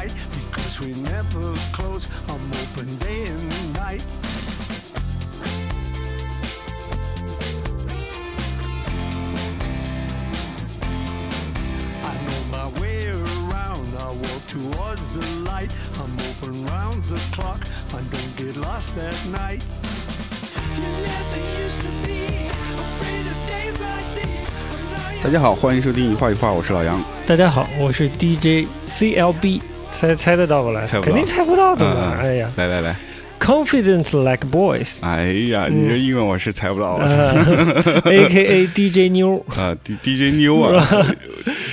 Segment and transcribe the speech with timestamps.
[0.00, 2.08] right because we never close.
[2.28, 4.02] I'm open day and night.
[12.10, 13.88] I know my way around.
[13.98, 15.70] I walk towards the light.
[16.00, 17.60] I'm open round the clock.
[17.92, 19.62] I don't get lost at night.
[20.76, 22.24] You never used to be
[22.86, 24.48] afraid of days like these.
[24.70, 27.02] but now you're 大家好，欢迎收听一画一画，我是老杨。
[27.26, 29.60] 大家好，我是 DJ CLB，
[30.00, 30.84] 猜猜得到不来？
[30.86, 32.16] 猜肯定猜不到的嘛！
[32.16, 32.50] 嗯哎呀。
[32.56, 32.96] 来来来
[33.38, 38.66] ，，Confidence like boys，哎呀，你这英文我是猜不到啊呃，A.K.A.
[38.74, 40.86] DJ 妞啊，D DJ 妞啊，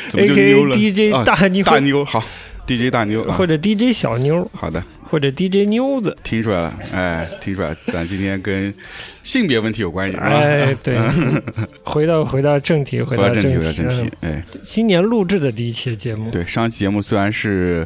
[0.09, 0.53] 怎么就，A.K.A.
[0.53, 2.21] 妞了？DJ 啊大妞，大妞好
[2.65, 3.35] ，DJ 大妞啊。
[3.37, 6.15] 或，者 DJ 小妞，好的，或者 DJ 妞子。
[6.23, 8.73] 听出来了，哎，听出来，咱今天跟
[9.23, 10.97] 性别问题有关系，哎，对，
[11.83, 17.85] 回到回到正题，回到正题，正回到正题题。，哎，嗯新年录制的第一期节目，对，上期节目虽然是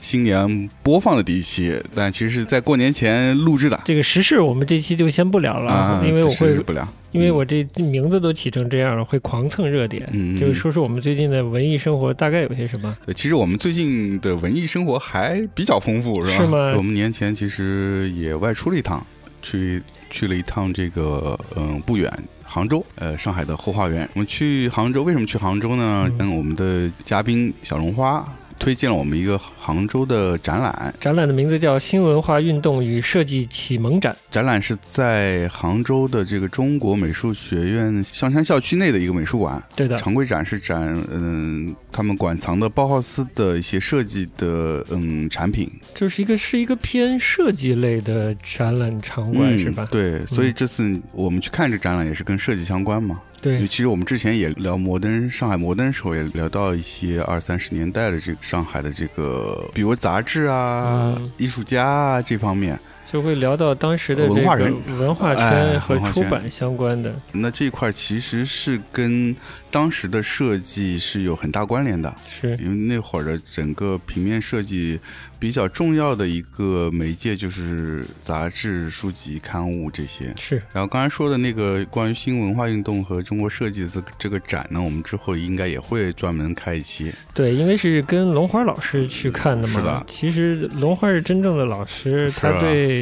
[0.00, 10.08] 新年播放的第一期，但其实是在过年前录制的这个时事我们这期就先不聊了，啊，因为我会不聊，因为我这名字都起成这样了，会狂蹭热点。
[10.12, 12.96] 嗯，就是说说我们最近的文艺生活大概有些什么？
[13.04, 16.36] 对，其实我们最近的文艺生活还比较丰富，是吧？
[16.36, 19.04] 是吗我们年前其实也外出了一趟，
[19.42, 22.12] 去去了一趟这个嗯不远
[22.44, 24.08] 杭州，呃上海的后花园。
[24.14, 26.06] 我们去杭州，为什么去杭州呢？
[26.08, 28.26] 嗯跟我们的嘉宾小绒花
[28.58, 34.12] 推荐了我们一个杭州的展览，展览的名字叫《新文化运动与设计启蒙展》。
[34.30, 39.62] 展览是在杭州的这个中国美术学院象山校区内的一个美术馆。
[39.76, 45.70] 对的，常规展是展嗯他们馆藏的包豪斯的一些设计的嗯产品。
[45.94, 49.86] 就是一个是一个偏设计类的展览场馆，嗯是吧？
[49.90, 53.20] 对，所以这次我们去看这展览也是跟设计相关嘛。
[53.44, 62.78] 因为对，其实我们之前也聊摩登上海摩登的时候，也聊到一些二三十年代的这个上海的这个，比如杂志啊、嗯艺术家啊这方面。
[63.10, 67.14] 就会聊到当时的这个文化人文化哎圈和出版相关的。
[67.32, 69.34] 那这一块其实是跟
[69.70, 75.00] 当时的设计是有很大关联的，是，因为那会儿的整个平面设计
[75.38, 80.34] 比较重要的一个媒介就是杂志、书籍、刊物这些。
[80.36, 87.10] 是，然后刚才说的那个关于新文化运动和中国设计的这个这个展呢，我们之后应该也会专门开一期。
[87.32, 89.74] 对，因为是跟龙花老师去看的嘛。
[89.74, 92.97] 是的其实龙花是真正的老师，他对。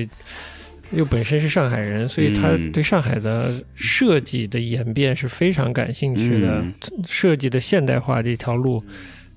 [0.93, 6.61] 又本身是上海人，所以他嗯对上海的设计的演变是非常感兴趣的。
[6.61, 6.73] 嗯
[7.07, 8.83] 设计的现代化这条路，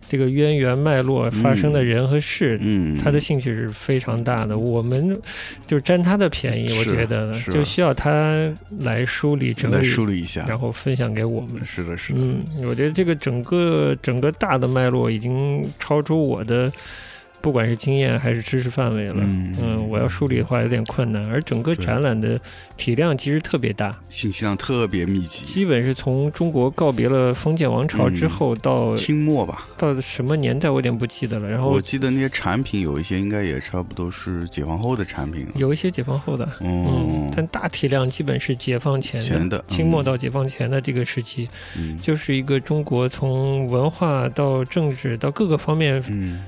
[0.08, 4.58] 这个渊源脉络发生的人和事，嗯，他的兴趣是非常大的。
[4.58, 5.20] 我们
[5.68, 10.46] 就占他的便宜，我觉得是就需要他来梳理整理，梳理一下。
[10.48, 11.64] 然后分享给我们。
[11.66, 16.72] 是的，是的，嗯，我觉得这个整个整个大的脉络已经超出我的
[17.42, 19.16] 不管是经验还是知识范围了。
[19.20, 22.40] 嗯嗯，我要梳理的话有点困难，而整个展览的
[22.78, 25.46] 体量其实特别大，信息量特别密集。
[25.46, 31.50] 基本是从中国告别了封建王朝之后到、清末吧，到什么年代我有点不记得了。
[31.50, 35.48] 然后我记得那些产品有一些应该也差不多是解放后的产品。
[35.56, 46.44] 有一些解放后的，嗯嗯，，但大体量基本是解放前的，前的清末嗯到解放前的这个时期，嗯就是一个中国从文化到政治到各个方面嗯，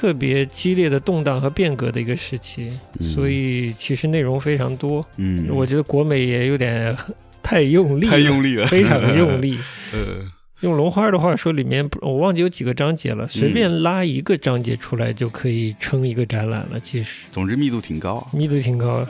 [0.00, 5.06] 特别激烈的动荡和变革的一个时期，嗯所以其实内容非常多。
[5.18, 6.96] 嗯，我觉得国美也有点
[7.42, 9.58] 太用力了，太用力了，非常用力。
[9.92, 10.24] 呃，
[10.60, 16.80] 用龙花的话说，里面不我忘记有几个章节了，随嗯便拉一个章节出来就可以撑一个展览了。
[16.80, 18.26] 其实总之密度挺高。
[18.32, 19.06] 密度挺高。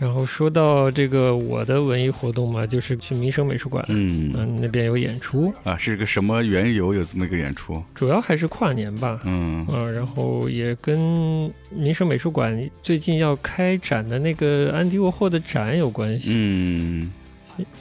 [0.00, 7.82] 然后说到这个我的文艺活动嘛，就是去民生美术馆，嗯嗯，那边有演出，啊，是个什么缘由有这么一个演出？
[7.94, 9.20] 主要还是跨年吧。
[9.26, 17.12] 嗯嗯，然后也跟民生美术馆最近要开展的那个安迪沃霍的展有关系，嗯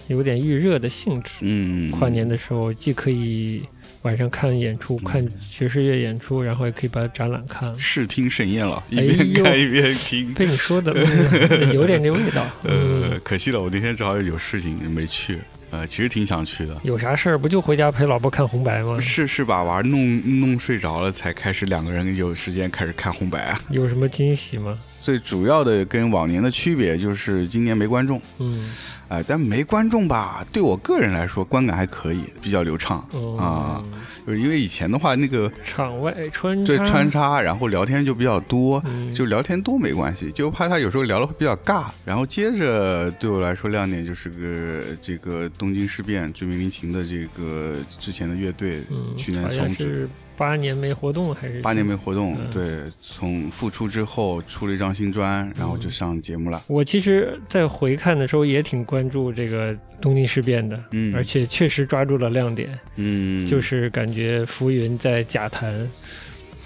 [0.09, 1.31] 有点预热的性质。
[1.39, 3.63] 嗯，跨年的时候，既可以
[4.03, 7.77] 晚上看演出，看爵士乐演出，然后也可以把展览看了。
[7.77, 10.33] 视听盛宴了，一哎边呦看一边听。
[10.33, 12.45] 被你说的、嗯有点那味道。
[12.63, 15.37] 嗯，呃，可惜了，我那天正好有事情没去。
[15.71, 18.99] 呃，其实挺想去的，有啥事儿不就回家陪老婆看红白吗？
[18.99, 23.61] 是是把娃弄弄睡着了，才开始两个人有时间开始看红白啊。
[23.69, 24.77] 有什么惊喜吗？
[24.99, 28.71] 最主要的跟往年的区别就是今年没观众，嗯，
[29.07, 33.83] 哎、但没观众吧，对我个人来说观感还可以，比较流畅哦啊。
[34.29, 39.11] 就是因为以前的话，那个场外穿对插穿插，然后聊天就比较多，嗯。
[39.11, 41.85] 就聊天多没关系，就怕他有时候聊的会比较尬。
[42.05, 50.07] 然后接着对我来说亮点就是个这个东京事变、追名林檎的这个之前的乐队，嗯，去年好像从是
[50.39, 56.63] 八年没活动还是八年没活动，嗯对，从复出之后出了一张新专，然后就上节目了。
[56.67, 65.87] 我其实，在回看的时候也挺关注这个东京事变的，嗯，而且确实抓住了亮点，嗯，就是感觉浮云在假弹。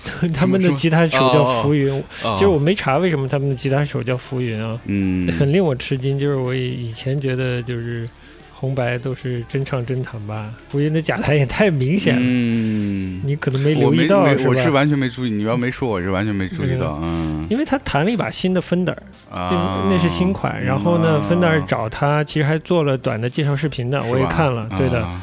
[0.36, 1.90] 他们的吉他手叫浮云，
[2.24, 6.20] 啊其实我没查为什么他们的吉他手叫浮云啊，嗯很令我吃惊。
[6.20, 8.08] 就是我以前觉得就是
[8.64, 14.22] 红白都是真唱真弹吧，估计那假弹也太明显了，嗯，你可能没留意到？
[14.48, 18.94] 我是完全没注意，你要没说我是完全没注意到，嗯因为他弹了一把新的芬德
[19.30, 20.64] 尔，啊，那是新款。
[20.64, 24.70] 然后呢，，Fender 找他，其实还做了短的介绍视频的，我也看了。
[24.78, 25.22] 对的，啊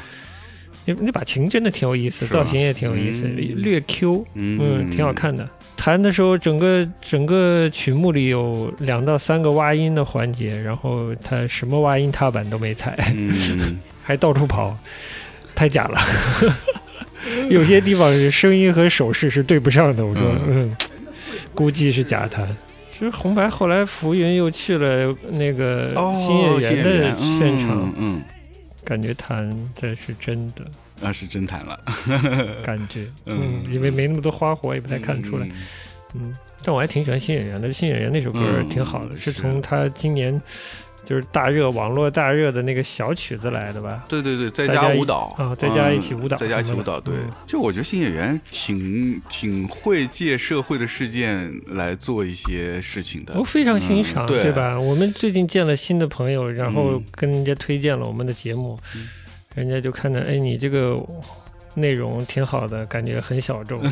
[0.84, 5.14] 那那把琴真的挺有意思，造型也挺有意思，嗯略 Q，嗯嗯，挺好。
[5.14, 5.48] 看的。
[5.82, 14.76] 弹的时候，整个整个曲目里有两到三个挖音的环节，然后他什么挖音踏板都没踩，嗯， 还到处跑，
[15.54, 15.98] 太假了。
[17.48, 20.76] 有些地方是声音和手势是对不上的，我说，嗯，
[21.54, 22.46] 估计是假弹。
[22.92, 28.22] 其实红白后来浮云又去了那个哦，新演员的现场，嗯，嗯
[28.84, 30.66] 感觉弹这是真的
[31.00, 31.79] 那是真弹了，
[32.64, 35.52] 感觉，嗯嗯，因为没那么多花活，也不太看得出来，嗯
[36.14, 40.41] 嗯，但我还挺喜欢新演员的，新演员那首歌嗯挺好的，是是从他今年
[41.05, 44.05] 就是大热网络大热的那个小曲子来的吧？
[44.08, 47.00] 对对对，在大家舞蹈啊在家一起舞蹈嗯在家一起舞蹈。
[47.00, 53.43] 对嗯，就我觉得新演员挺挺会借社会的事件来做一些事情的我。
[53.43, 54.79] 非常欣赏，嗯对吧？
[54.79, 59.08] 我们最近见了新的朋友，然后嗯跟人家推荐了我们的节目，嗯
[59.55, 60.99] 人家就看到，哎，你这个
[61.75, 63.81] 内容挺好的，感觉很小众。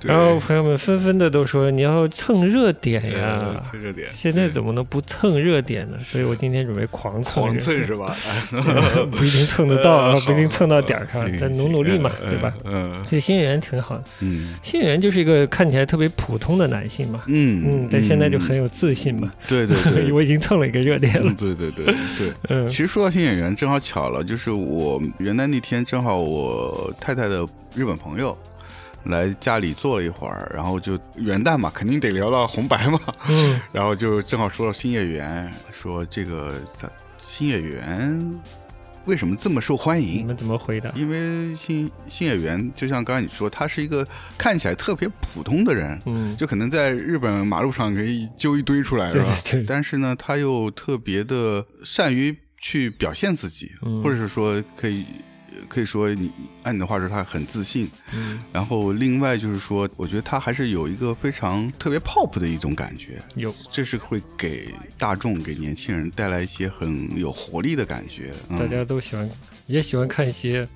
[0.00, 3.38] 对然后朋友们纷纷的都说你要蹭热点呀。
[3.42, 5.98] 呃蹭热点，现在怎么能不蹭热点呢？
[6.00, 8.16] 所以我今天准备狂蹭狂，蹭是吧？
[9.12, 12.52] 不一定蹭得到啊， 呃不一定蹭到点儿上行，但努努力嘛，对吧？
[12.64, 19.30] 嗯这新演员挺好的，嗯新演员就是一个看起来特别普通的男性嘛，嗯嗯，但现在就很有自信嘛。
[19.48, 22.32] 对对对， 我已经蹭了一个热点了嗯，对对对对。
[22.48, 28.36] 嗯其实说到新演员，正好巧了，就是我元旦那天正好我太太的日本朋友
[29.04, 38.40] 来家里坐了一会儿，然后就元旦嘛，肯定得聊到红白嘛，嗯 然后就正好说到新演员，说这个咱新演员
[39.06, 40.20] 为什么这么受欢迎？
[40.20, 40.90] 你们怎么回答？
[40.94, 44.06] 因为新新演员就像刚才你说，他是一个
[44.36, 49.38] 看起来特别普通的人，嗯，就可能在日本马路上可以揪一堆出来，是对吧？
[49.44, 55.06] 对对，但是呢，他又特别的善于去表现自己，嗯或者是说可以
[55.68, 56.30] 可以说你
[56.62, 57.90] 按你的话说，他很自信。
[58.14, 68.32] 嗯然后另外就是说，我觉得他还是有一个非常特别 pop 的一种感觉，有这是会给大众、给年轻人带来一些很有活力的感觉。
[68.48, 69.28] 嗯、大家都喜欢，
[69.66, 70.66] 也喜欢看一些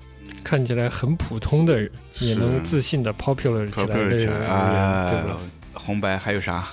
[0.43, 1.91] 看起来很普通的人，
[2.21, 5.37] 也能自信的 popular 起来 popular 的人，起来，哎对吧？
[5.73, 6.67] 红白还有啥？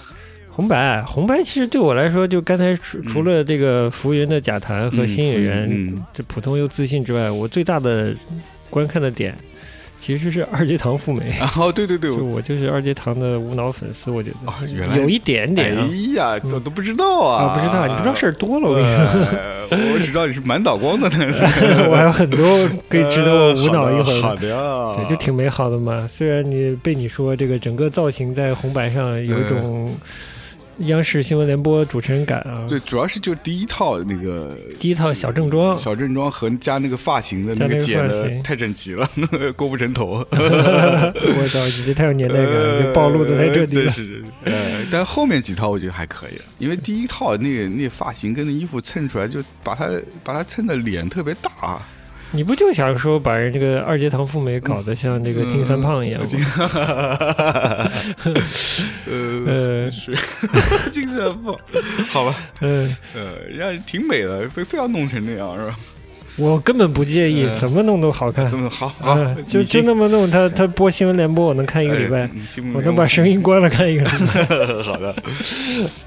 [0.55, 3.05] 红白，红白其实对我来说，就刚才除嗯。
[3.09, 6.05] 除了这个浮云的假弹和嗯新演员，嗯。
[6.13, 8.15] 这普通又自信之外，我最大的
[8.69, 9.35] 观看的点
[9.99, 11.33] 其实是二阶堂富美。
[11.57, 15.89] 哦，对对对，我就我就是二阶堂的无脑粉丝，我觉哦得原来有一点点啊。
[15.89, 17.45] 哎呀，我都不知道啊！
[17.45, 21.43] 啊，不知道，你不知道事儿多了，我跟你说，呃 我只知道你是满脑光的，但是。
[21.89, 26.07] 我还有很多可以值得我无脑一会好的呀，对，就挺美好的嘛。
[26.09, 29.89] 虽然你被你说这个整个造型在红白上有一种
[30.87, 39.09] 央视新闻联播主持人感啊，对，主要是就第一套那个第一套小正装，小正装和加那个发型的那个剪的太整齐了，
[39.57, 43.85] 郭富城头， 我操，你这太有年代感了，暴露的太彻底了。
[43.85, 44.25] 真是。
[44.45, 49.89] 呃，但后面几套我觉得还可以，因为 第一套那个那发型跟那衣服衬出来，就把他
[50.25, 51.81] 把他衬的脸特别大。
[52.35, 56.29] 你不就想说把人这个二阶堂富美搞得像这个金三胖一样吗？
[59.07, 60.17] 呃，呃是
[60.91, 61.55] 金三胖
[62.09, 62.35] 好吧？
[62.61, 65.77] 嗯，呃，人家挺美的，非非要弄成那样是吧？
[66.39, 68.59] 我根本不介意，呃怎么弄都好看怎。
[68.59, 72.29] 么好好嗯，，就就那么弄，他他播新闻联播，我能看一个礼拜
[72.75, 74.47] 我能把声音关了看一个礼拜。
[74.83, 75.15] 好的，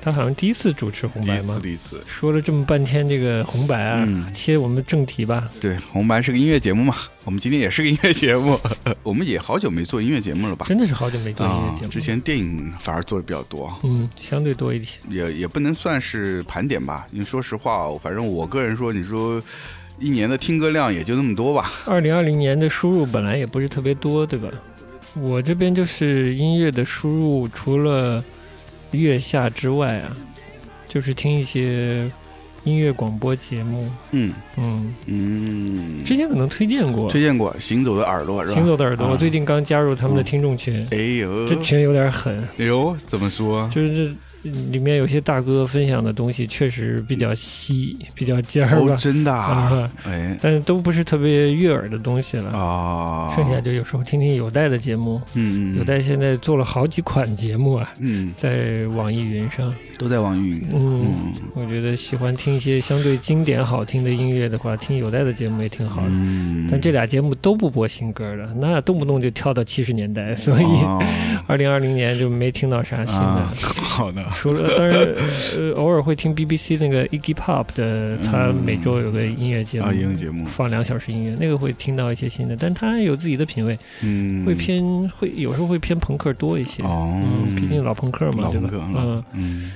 [0.01, 1.59] 他好像第一次主持红第一次白吗？
[1.61, 2.01] 第一次。
[2.07, 5.47] 说了这么半天这个红白啊，嗯切我们正题吧。
[5.59, 8.59] 对，红白是个音乐节目嘛，我们今天也是个音乐节目，
[9.03, 10.65] 我们也好久没做音乐节目了吧？
[10.67, 14.97] 真的是好久没做音乐啊节目，，之前电影反而做的比较多，嗯相对多一些。
[15.09, 17.05] 也也不能算是盘点吧。
[17.11, 19.41] 因为说实话，反正我个人说，你说
[19.99, 21.71] 一年的听歌量也就那么多吧。
[21.85, 24.49] 二零二零年的输入本来也不是特别多，对吧？
[25.15, 28.23] 我这边就是音乐的输入，除了
[28.91, 30.15] 月下之外啊，
[30.89, 32.11] 就是听一些
[32.65, 33.89] 音乐广播节目。
[34.11, 38.53] 嗯嗯，嗯，之前可能推荐过《推荐过《行走的耳朵》是吧？
[38.53, 43.69] 行走的耳朵》，啊我最近刚加入他们的听众群，哎呦，这群有点狠，哎呦，怎么说？
[43.73, 44.15] 就是这
[44.71, 52.51] 里面有些大哥分享的东西确实比较稀，比较尖儿哦，吧，真的哎但是都不是特别悦耳的东西了。
[52.51, 59.73] 啊，剩下就有时候听听有代的节目，嗯嗯，有代现在做了好几款节目啊，嗯在网易云上。
[59.97, 60.61] 都在网易云。
[60.73, 66.07] 嗯，嗯我觉得喜欢听一些相对经典好听的音乐的话，听有代的节目也挺好的。
[66.09, 71.01] 嗯，但这俩节目都不播新歌的，那动不动就跳到七十年代，所以哦
[71.47, 73.21] 二零二零年就没听到啥新的。
[73.21, 74.97] 啊， 好的，除了 当然，
[75.57, 86.83] 呃，偶尔会听 BBC 那个 Iggy Pop 的，他每周有个音乐节目，啊，音乐节目，放两小时音乐，那个会听到一些新的，但他有自己的品味，嗯，会偏会有时候会偏朋克多一些。
[86.83, 88.69] 哦，嗯，毕竟老朋克嘛，对吧？
[88.93, 89.71] 嗯，嗯，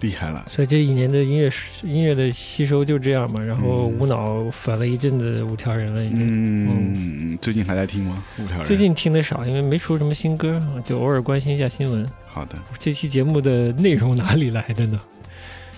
[0.00, 0.46] 厉害了。
[0.50, 1.50] 所以这一年的音乐
[1.82, 7.32] 音乐的吸收就这样嘛，然后嗯无脑粉了一阵子五条人了，已经。
[7.32, 8.22] 嗯，最近还在听吗？
[8.38, 8.66] 五条人。
[8.66, 12.06] 最近听的少，因为没出什么新歌，就偶尔关心一下新闻。
[12.26, 15.00] 好的，这期节目的内容哪里来的呢？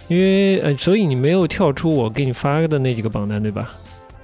[0.09, 3.73] 因为呃，所以你没有跳出我给你发的那几个榜单，对吧？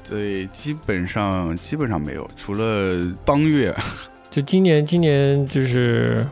[0.09, 3.75] 对，基本上基本上没有，除了邦乐，
[4.31, 6.27] 就今年，今年就是，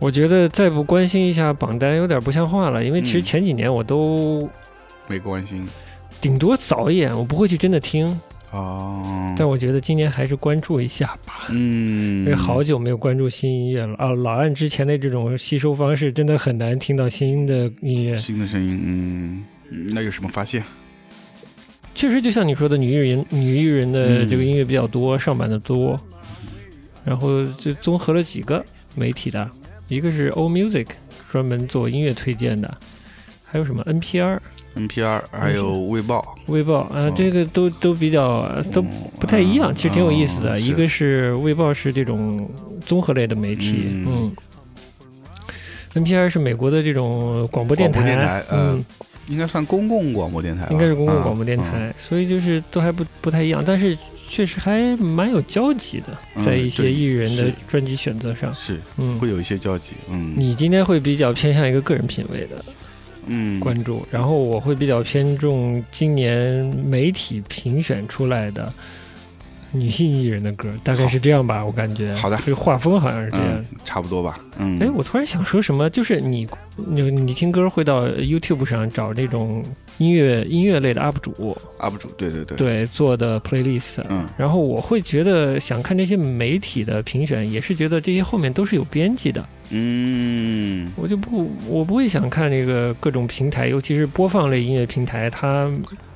[0.00, 4.50] 我觉得再不关心一下榜单有点不像话了，因为其实嗯前几年我都
[5.06, 5.68] 没关心
[6.20, 8.18] 顶多扫一眼，我不会去真的听，
[8.50, 9.34] 哦。
[9.36, 11.46] 但我觉得今年还是关注一下吧。
[11.50, 14.08] 嗯，因为好久没有关注新音乐了啊！
[14.08, 18.16] 老按之前的这种吸收方式，真的很难听到新的音乐。
[18.16, 20.62] 新的声音，嗯，嗯那有什么发现？
[21.94, 25.98] 确实，就像你说的，女艺人女艺人的嗯这个音乐比较多，上版的多，
[27.04, 28.64] 然后就综合了几个
[28.94, 29.50] 媒体的，
[29.90, 30.86] 一个是 O Music，
[31.32, 32.72] 专门做音乐推荐的，
[33.44, 34.38] 还有什么？NPR、
[34.76, 36.36] NPR 还有卫报。
[36.46, 38.88] 卫报啊，哦这个都都比较都嗯。
[39.18, 40.52] 不太一样，其实挺有意思的。
[40.52, 42.48] 哦一个是卫报是这种
[42.86, 44.32] 综合类的媒体，嗯。
[45.94, 46.04] 嗯。
[46.04, 48.84] NPR 是美国的这种广播电台，电台呃嗯，
[49.26, 53.98] 应该算公共广播电台，应该是公共广播电嗯台，所以就是都还不不太一样，但是
[54.30, 59.18] 确实还蛮有交集的，嗯在一些艺人的专辑选择上，是嗯。
[59.18, 60.34] 会，有一些交集，嗯。
[60.36, 62.64] 你今天会比较偏向一个个人品味的
[63.26, 68.72] 嗯，关注，然后我会比较偏重今年媒体评选出来的
[69.72, 72.12] 女性艺人的歌，大概是这样吧，我感觉。
[72.14, 76.46] 好的这个画风好像是这样嗯。，差不多吧，嗯，哎、我突然想说什么，就是你
[76.76, 79.64] 你你听歌会到 YouTube 上找那种
[79.98, 95.70] 音乐音乐类的 UP 主，UP 主，对对对，对做的 playlist，嗯然后我会觉得想看这些媒体的评选，也是觉得这些后面都是有编辑的，嗯，我就不我不会想看那个各种平台，尤其是播放类音乐平台它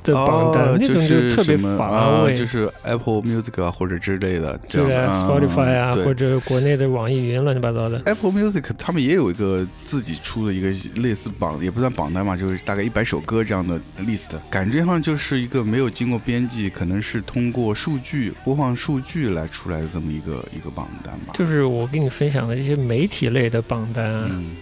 [0.04, 2.36] 的榜单，哦那种是特别乏啊味。
[2.36, 8.00] 就是 Apple Music 啊或者之类的这对的样的啊，Spotify 啊，或者国内的网易云乱七八糟的。
[8.04, 10.68] Apple Music 他们也有一个自己出的一个
[11.00, 21.32] 类似榜，也不算榜单嘛，就是大概一百首歌这样的 list，感觉上就是一个没有经过编辑，可能是通过数据播放数据来出来的这么一个一个榜单吧。
[21.34, 24.56] 就是我跟你分享的这些媒体类的榜单啊，嗯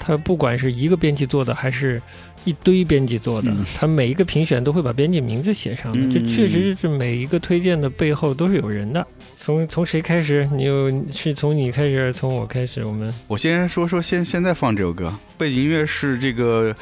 [0.00, 2.00] 它不管是一个编辑做的，还是
[2.44, 9.06] 一堆编辑做的他，每一个评选都会把编辑名字写上这确实是每一个推荐的背后都是有人的。
[9.36, 10.48] 从从谁开始？
[10.52, 12.84] 你有是从你开始，还是从我开始？
[12.84, 16.74] 我们我先说说现现在放这首歌，背景音乐是这个，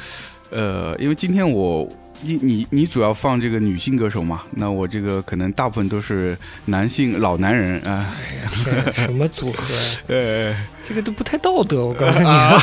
[0.49, 1.87] 呃，因为今天我
[2.21, 8.15] 你你你主要放这个女性歌手嘛，那我这个可能大部分都是男性老男人啊，
[8.93, 9.81] 什么组合呀？
[10.07, 12.57] 呃， 这个都不太道德，我告诉你啊！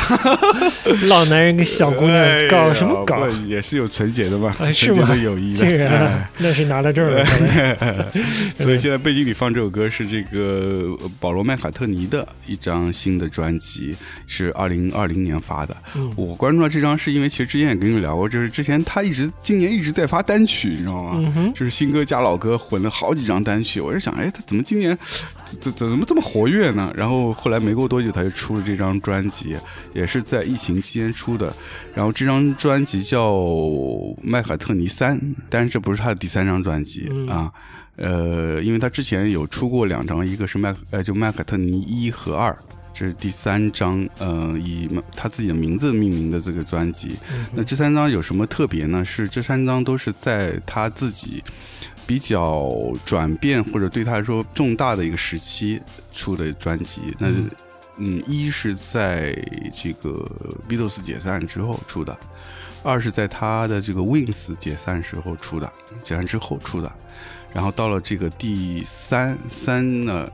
[1.09, 3.29] 老男人跟小姑娘搞什么搞哎？
[3.45, 5.59] 也是有纯洁的嘛，啊是纯洁吗的友谊的。
[5.59, 7.21] 竟然哎啊那是拿到证了。
[7.23, 8.07] 看来
[8.55, 15.77] 所以现在背景里放这首歌是这个呃保罗麦卡特尼的一张新的专辑，是二零二零年发的。
[15.95, 21.31] 嗯我关注到这张是因为其实之前也跟你聊过，就是之前他一直今年一直在发单曲，你知道吗？
[21.37, 24.97] 嗯，就是新歌加老歌混了好几张单曲，我就想，哎，他怎么今年
[25.43, 26.91] 怎怎怎么这么活跃呢？
[26.95, 29.57] 然后后来没过多久，他就出了这张专辑，
[29.93, 31.53] 也是在疫情期间出的。
[31.93, 33.33] 然后这张专辑叫
[34.23, 35.19] 《麦卡特尼三》，
[35.49, 37.51] 但是这不是他的第三张专辑、嗯啊。
[37.97, 42.57] 呃，因为他之前有出过两张，一个是麦呃就麦卡特尼一和二，
[42.93, 47.15] 这是第三张，呃，以他自己的名字命名的这个专辑。
[47.53, 49.03] 那这三张有什么特别呢？
[49.03, 51.41] 是这三张都是在他自己
[52.05, 52.69] 比较
[53.05, 55.81] 转变或者对他来说重大的一个时期
[56.13, 57.01] 出的专辑。
[57.17, 57.29] 那
[57.97, 59.33] 嗯嗯，一是在
[59.71, 60.25] 这个
[60.67, 62.17] Beatles 解散之后出的，
[62.83, 65.71] 二是在他的这个 Wings 解散时候出的，
[66.03, 66.91] 解散之后出的。
[67.53, 70.29] 然后到了这个第三三呢，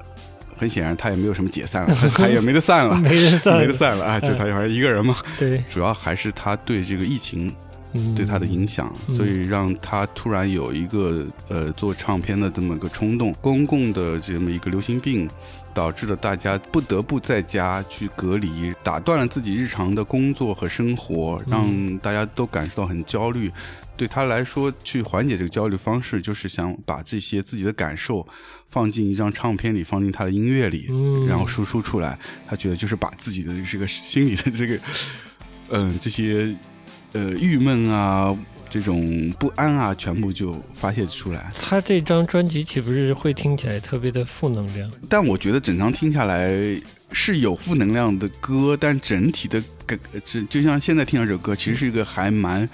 [0.57, 4.19] 很显然他也没有什么解散了， 他也没得散了，没得散了没得散了啊！
[4.19, 5.15] 就他反正一个人嘛。
[5.37, 7.53] 对，主要还是他对这个疫情
[7.93, 13.35] 嗯对他的影响，嗯所以让他突然有一个呃做唱片的这么个冲动。
[13.39, 15.29] 公共的这么一个流行病，
[15.73, 23.51] 导致了大家不得不在家去隔离，打断了自己日常的工作和生活，让大家都感受到很焦虑。
[23.97, 28.27] 对他来说，去缓解这个焦虑方式，就是想把这些自己的感受
[28.67, 32.17] 放进一张唱片里，放进他的音乐里，嗯然后输出出来。
[32.47, 34.79] 他觉得就是把自己的这个心里的这个，
[35.69, 36.55] 嗯、这些
[37.11, 38.35] 呃郁闷啊，
[38.71, 41.51] 这种不安啊，全部就发泄出来。
[41.59, 44.89] 他这张专辑岂不是会听起来特别的负能量？
[45.09, 46.49] 但我觉得整张听下来
[47.11, 52.67] 是有负能量的歌，但整体的感，就就像现在听到这首歌，其实是一个还蛮。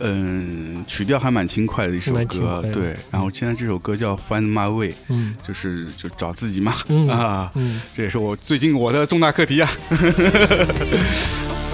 [0.00, 2.94] 嗯，曲调还蛮轻快的一首歌，对。
[3.10, 9.68] 然后现在这首歌叫《Find My Way》，嗯就是就找自己嘛，嗯啊，嗯，这也是我最近我的重大课题啊。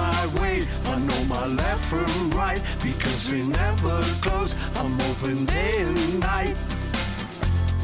[0.00, 0.56] my way.
[0.86, 4.54] I know my left from right because we never close.
[4.76, 6.56] I'm open day and night.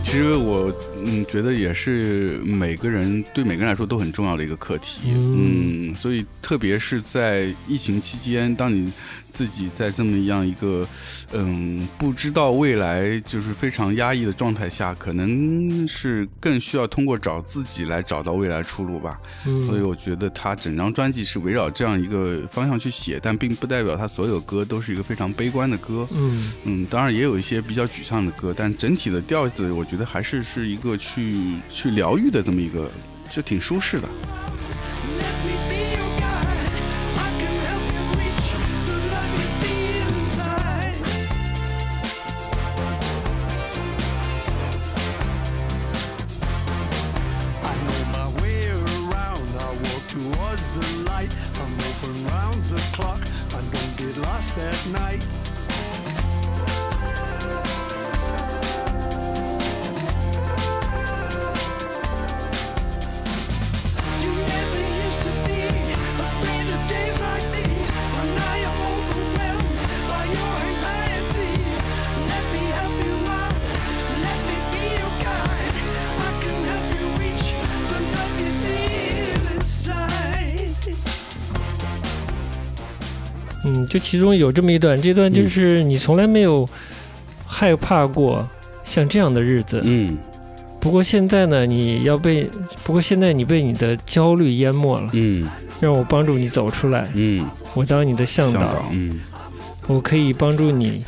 [0.02, 0.72] 其实我
[1.04, 8.92] 嗯觉得也是每个人对每个人来说都很重要的一个课题，嗯嗯，所以特别是在疫情期间，当你
[9.36, 10.88] 自己在这么样一个
[11.34, 19.20] 嗯不知道未来就是非常压抑的状态下，可能是更需要通过找自己来找到未来出路吧。
[19.44, 26.08] 所以嗯我觉得他整张专辑是围绕这样一个方向去写，但并不代表他所有歌都是一个非常悲观的歌。
[26.12, 32.90] 嗯嗯，当然也有一些比较沮丧的歌，但整体的调子，我觉得还是是一个去去疗愈的这么一个，
[33.28, 34.08] 就挺舒适的。
[34.08, 35.75] Let me be
[83.86, 86.68] 就其中有这么一段，这段就是你从来没有
[87.46, 88.46] 害怕过
[88.84, 89.80] 像这样的日子。
[89.84, 90.16] 嗯。
[90.78, 92.48] 不过现在呢，你要被，
[92.84, 95.48] 不过现在你被你的焦虑淹没了，嗯。
[95.80, 97.08] 让我帮助你走出来。
[97.14, 99.20] 嗯，我当你的向导，导，嗯。
[99.88, 101.04] 我可以帮助你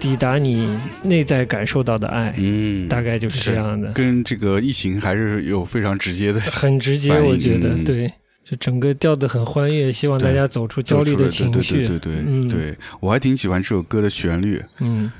[0.00, 7.84] 抵达你内在感受到的爱，嗯，大概就是这样的，跟这个疫情还是有非常直接的很直接，我觉得嗯。
[7.84, 8.12] 对。
[8.48, 11.86] 就整个调得很欢悦，希望大家走出焦虑的情绪。
[11.86, 15.12] 对对对对嗯对，我还挺喜欢这首歌的旋律，嗯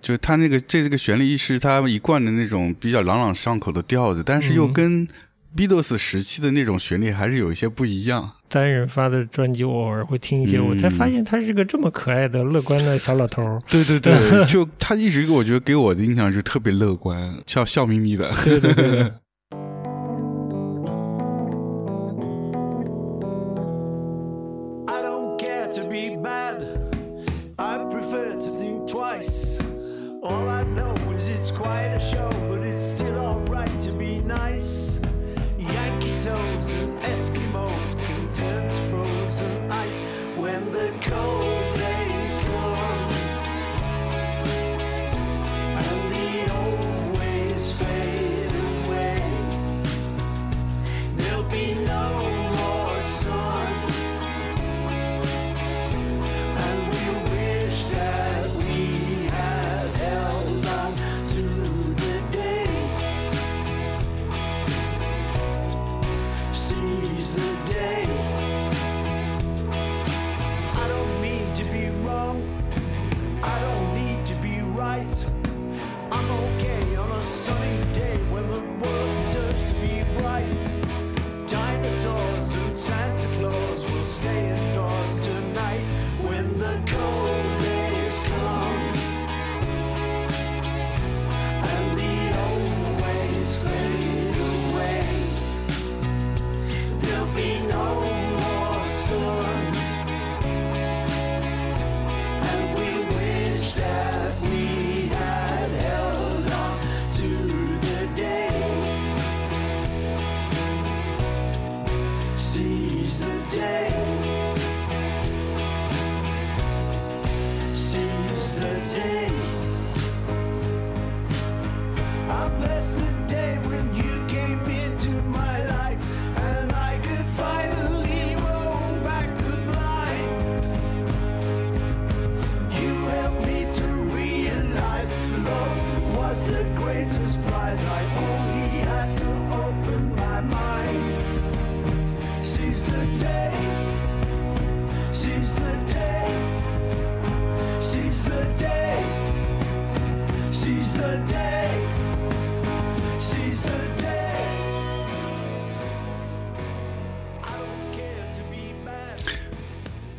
[0.00, 5.08] 就是它那个这这个旋律是他一贯的那种比较朗朗上口的调子，但是又嗯跟
[5.54, 8.32] Beatles 时期的那种旋律还是有一些不一样。
[8.48, 13.60] 单人发的专辑，我偶尔会听一些，嗯我才发现他是个这么可爱的、乐观的小老头。
[13.68, 14.14] 对对对，
[14.48, 18.32] 就他一直给我觉得给我的印象是特别乐观，笑笑眯眯的。
[18.44, 19.12] 对对对，
[40.62, 41.11] and the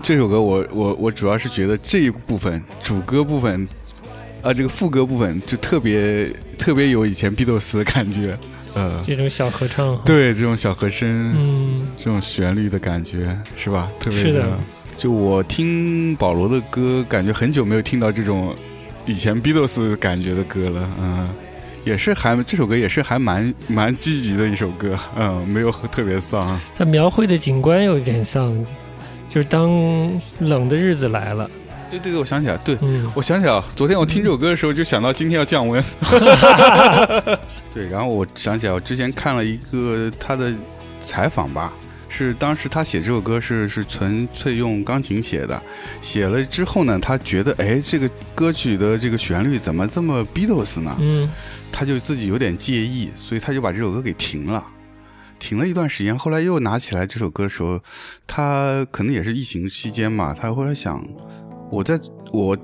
[0.04, 3.66] 这首歌我我我主要是觉得这一部分主歌部分，
[4.42, 8.38] 啊，这个副歌部分就特别特别有以前 Beatles 的感觉，
[8.74, 13.90] 呃，这种小合唱，，对这种小和声，嗯，这种旋律的感觉是吧？
[13.98, 14.60] 特别是的
[14.98, 18.54] 就我听保罗的歌，感觉很久没有听到这种
[19.06, 21.30] 以前 Beatles 感觉的歌了，嗯。
[21.86, 26.58] 也是还这首歌也是还蛮蛮积极的一首歌，嗯，没有特别丧。
[26.78, 28.54] 它描绘的景观有点像，
[29.34, 29.68] 就是当
[30.42, 31.50] 冷的日子来了，
[31.90, 35.84] 对对对，我想起来，对，嗯，我想起来了，昨天我听这首歌的时候就想到今天要降温。
[37.74, 40.54] 对，然后我想起来，我之前看了一个他的
[41.00, 41.74] 采访吧，
[42.08, 45.60] 是当时他写这首歌是是纯粹用钢琴写的，
[46.00, 50.96] 写了之后呢，他觉得哎，这个歌曲的这个旋律怎么这么 Beatles 呢？
[51.00, 51.28] 嗯，
[51.72, 54.64] 他就自己有点介意，所以他就把这首歌给停了。
[55.44, 57.78] 停了一段时间，后来又拿起来这首歌的时候，
[58.26, 61.06] 他可能也是疫情期间嘛，他后来想，
[61.70, 62.00] 我在
[62.32, 62.58] 我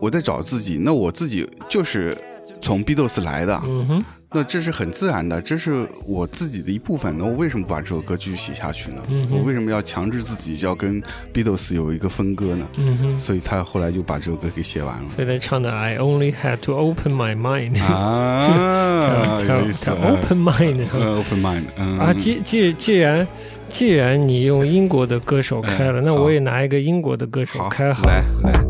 [0.00, 2.16] 我在找自己，那我自己就是
[2.60, 7.16] 从 Beatles 来的，嗯哼，那这是很自然的，这是我自己的一部分。
[7.16, 9.02] 那我为什么不把这首歌继续写下去呢？
[9.08, 11.02] 嗯我为什么要强制自己就要跟
[11.32, 12.66] Beatles 有一个分割呢？
[12.76, 15.08] 嗯哼，所以他后来就把这首歌给写完了。
[15.14, 18.48] 所以他唱的 I only had to open my mind，啊，
[19.46, 19.90] 他有意思。
[19.90, 23.26] open mind，呃，open mind，嗯啊，既既既然
[23.68, 28.04] 既然你用英国的歌手开了，嗯那我也拿一个英国的歌手好，开好。
[28.06, 28.64] 来来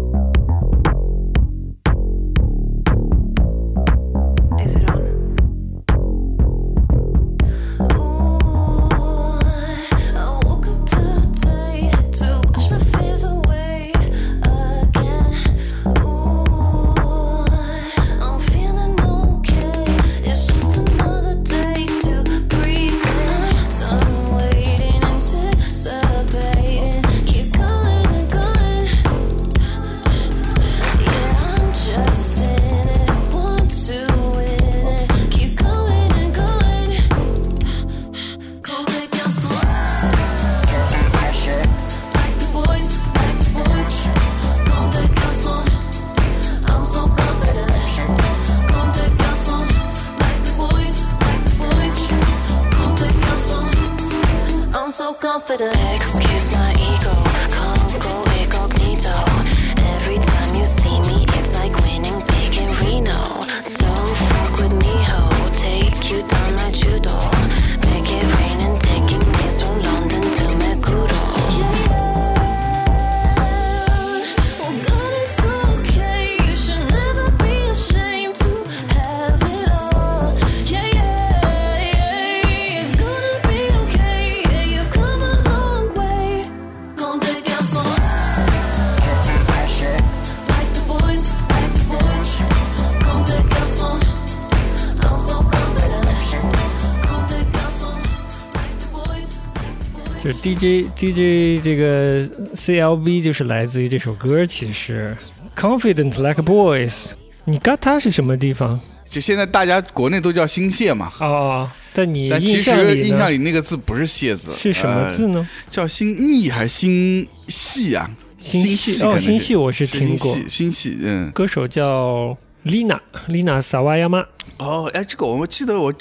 [101.04, 105.16] DJ DJ 这个 CLB 就是来自于这首歌，其实
[105.56, 107.10] Confident Like Boys。
[107.44, 108.80] 你 got 它是什么地方？
[109.04, 115.28] 就现在大家国内都叫星蟹嘛，哦哦，但你但其实印象里那个字不是蟹字，是什么字呃？
[115.28, 115.48] 呢？
[115.68, 118.10] 叫星逆还是星系啊？
[118.38, 121.30] 新细可能系哦，星系我是是听过，星系，嗯。
[121.32, 124.24] 歌手叫 Lina Lina 萨瓦亚妈，
[124.58, 125.92] 哦，哎，这个我们记得我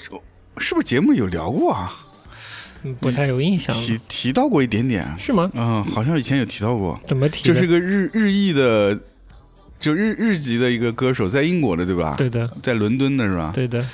[0.55, 1.91] 我是不是节目有聊过啊？
[2.84, 5.50] 嗯 不太有印象，提提到过一点点，是吗？
[5.54, 7.43] 嗯，好像以前有提到过，怎么提？
[7.43, 8.98] 就是个日日裔的，
[9.80, 13.52] 就日日籍的一个歌手，在英国的对吧？，对的，在伦敦的是吧？
[13.54, 13.86] 对的，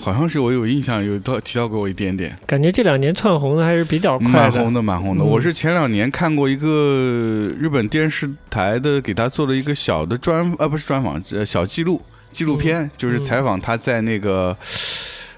[0.00, 5.24] 好像是我有印象，有到提到过我一点点，感觉这两年窜红的还是比较快蛮红的，蛮红的。
[5.24, 12.00] 嗯我是前两年看过一个日本电视台的，给他做了一个小的专，呃，不是专访，呃，小记录
[12.32, 14.56] 纪录片，嗯就是采访他在那个。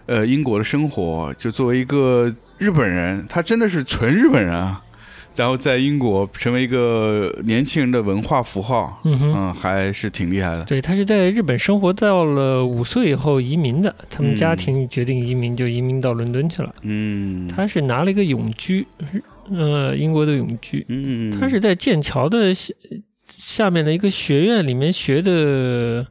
[0.06, 2.30] 呃，英国的生活，就作为一个
[2.62, 4.82] 日本人，他真的是纯日本人啊。
[5.34, 9.32] 然后在英国成为一个年轻人的文化符号，嗯哼。
[9.34, 10.62] 嗯，还是挺厉害的。
[10.64, 16.70] 对他是在日本生活到了五岁以后移民的，他们家庭决定移民，就移民到伦敦去了。
[16.82, 18.86] 嗯，他是拿了一个永居，
[19.50, 20.84] 呃，英国的永居。
[20.88, 22.74] 嗯，他是在剑桥的下
[23.30, 26.06] 下面的一个学院里面学的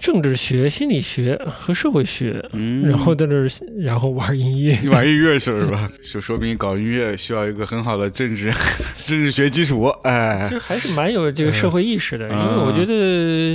[0.00, 3.46] 政治学、心理学和社会学，嗯，然后在那儿
[3.78, 4.76] 然后玩音乐。
[4.82, 5.90] 你 玩音乐是吧？
[6.02, 8.50] 就说明搞音乐需要一个很好的政治
[9.04, 9.84] 政治学基础。
[10.02, 13.54] 哎，这还是蛮有这个社会意识的，因为嗯我觉得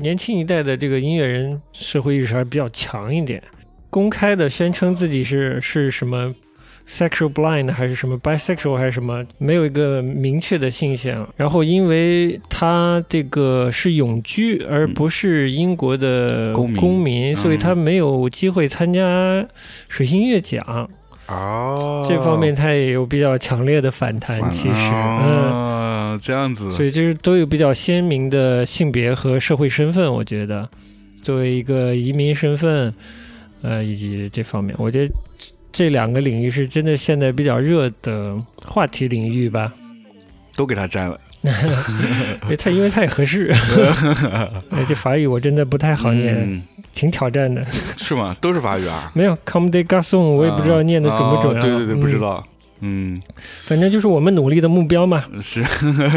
[0.00, 3.42] 年轻一代的这个音乐人社会意识还比较强一点。
[3.90, 6.32] 公开的宣称自己是是什么
[6.88, 11.28] sexual blind 还是什么 bisexual 还是什么，没有一个明确的性向。
[11.36, 19.46] 然后因为他这个是永居，而不是英国的公民公民，所以他没有机会参加
[19.88, 20.88] 水星乐奖。
[21.28, 25.70] 哦这方面他也有比较强烈的反弹，其实，嗯。
[26.12, 30.68] 哦，这样子，所以就是都有比较鲜明的性别和社会身份，我觉得
[31.22, 32.92] 作为一个移民身份，
[33.62, 35.14] 呃，以及这方面，我觉得
[35.72, 39.72] 这两个领域是真的现在比较热的话题领域吧。
[40.56, 41.18] 都给他占了。
[42.58, 43.50] 他因为他也合适，
[44.70, 47.64] 哎这法语我真的不太好念，嗯，挺挑战的。
[47.96, 48.36] 是吗？
[48.42, 49.10] 都是法语啊？
[49.14, 52.46] 没有 comme des garçons，我也不知道念的准不准对对对，不知嗯道。
[52.46, 52.49] 嗯，
[53.66, 55.62] 反正就是我们努力的目标嘛，是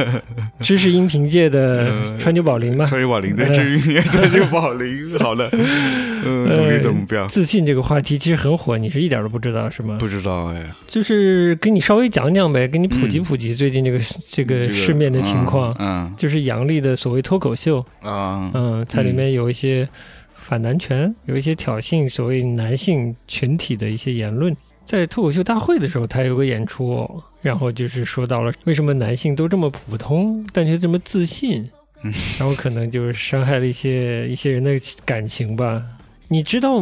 [0.61, 2.85] 知识音频界的嗯川久保玲嘛。
[2.85, 5.49] 川久保玲的嗯这语言，川久保玲，好的，
[6.25, 7.27] 嗯，努力的目标。
[7.27, 9.97] 自信这个话题其实很火，你是一点都不知道是吗？
[9.99, 13.99] 不知道哎，就是给你稍微讲讲呗，给你普及普及最近这个、
[14.29, 15.75] 这个这个市面的情况。
[15.79, 19.87] 嗯就是杨笠的所谓脱口秀，嗯啊，嗯，它里面有一些
[20.35, 24.55] 反男权，有一些挑衅所谓男性群体的一些言论。
[24.85, 31.67] 在脱口秀大会的时候，他有个演出、哦，然后就是说到了为什么男性都这么普通，但却这么自信，
[32.03, 34.71] 嗯然后可能就是伤害了一些一些人的
[35.05, 35.81] 感情吧。
[36.27, 36.79] 你知道，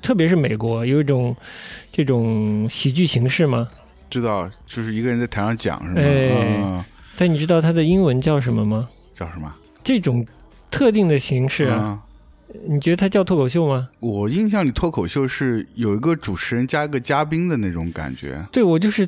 [0.00, 1.34] 特别是美国有一种
[1.90, 3.68] 这种喜剧形式吗？
[4.08, 5.94] 知道，就是一个人在台上讲是吗？
[5.96, 6.30] 哎
[6.62, 6.84] 嗯，
[7.16, 8.88] 但你知道它的英文叫什么吗？
[9.12, 9.52] 叫什么？
[9.82, 10.24] 这种
[10.70, 12.02] 特定的形式啊，啊。
[12.68, 13.88] 你觉得它叫脱口秀吗？
[14.00, 18.44] 我印象里脱口秀是有一个主持人加一个嘉宾的那种感觉。
[18.52, 19.06] 对我就是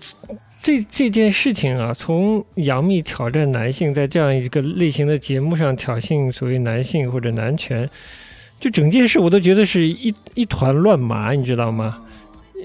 [0.63, 7.89] 这这件事情啊，从杨幂挑战男性，在这样一个类型的节目上挑衅所谓男性或者男权，
[8.59, 12.01] 就整件事我都觉得是一一团乱麻，你知道吗？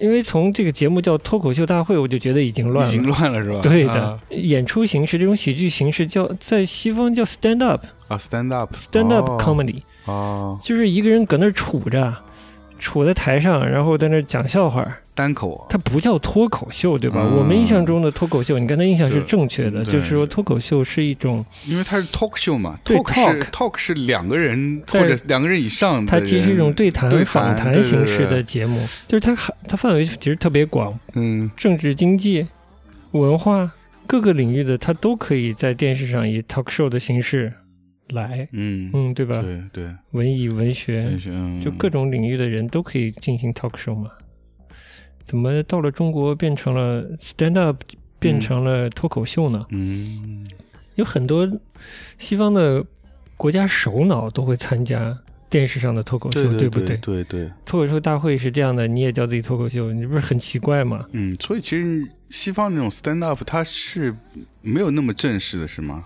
[0.02, 3.10] 因为从这个节目叫脱口秀大会，我就觉得已经乱已经了。
[3.10, 3.60] 乱了是吧？
[3.62, 4.20] 对的，啊。
[4.30, 9.38] 演出形式这种喜剧形式叫在西方叫 stand up 啊，stand up stand up 哦。
[9.40, 12.16] comedy，、啊，就是一个人搁那儿杵着，
[12.80, 14.98] 杵在台上，然后在那讲笑话。
[15.16, 17.20] 单口它不叫脱口秀，对吧？
[17.22, 17.36] 嗯。
[17.36, 31.52] 我们印象中的脱口秀，你刚才印象是正确的，就是说脱口秀是一种，因为它是 talk show 嘛对，talk 是 talk 是两个人或者两个人以上的人，它其实是一种对谈、对访谈形式的节目，就是它涵它范围其实特别广，嗯。
[31.58, 32.48] 政治、经济、
[33.12, 33.70] 文化
[34.08, 37.52] 各个领域的，它都可以在电视上以 talk show 的形式
[38.14, 39.42] 来，嗯嗯，对吧？
[39.42, 44.10] 对对，文艺、文学，嗯就各种领域的人都可以进行 talk show 嘛。
[45.26, 47.82] 怎么到了中国变成了 stand up，
[48.20, 49.66] 变成了脱口秀呢？
[49.70, 50.46] 嗯
[50.96, 51.50] 有很多
[52.18, 52.84] 西方的
[53.38, 55.18] 国家首脑都会参加
[55.50, 61.06] 电视上的脱口秀，对不对对对，脱口秀大会是这样的，你也叫自己脱口秀，你这不是很奇怪吗？
[61.14, 64.14] 嗯，所以其实西方那种 stand up 它是
[64.62, 66.04] 没有那么正式的，是吗？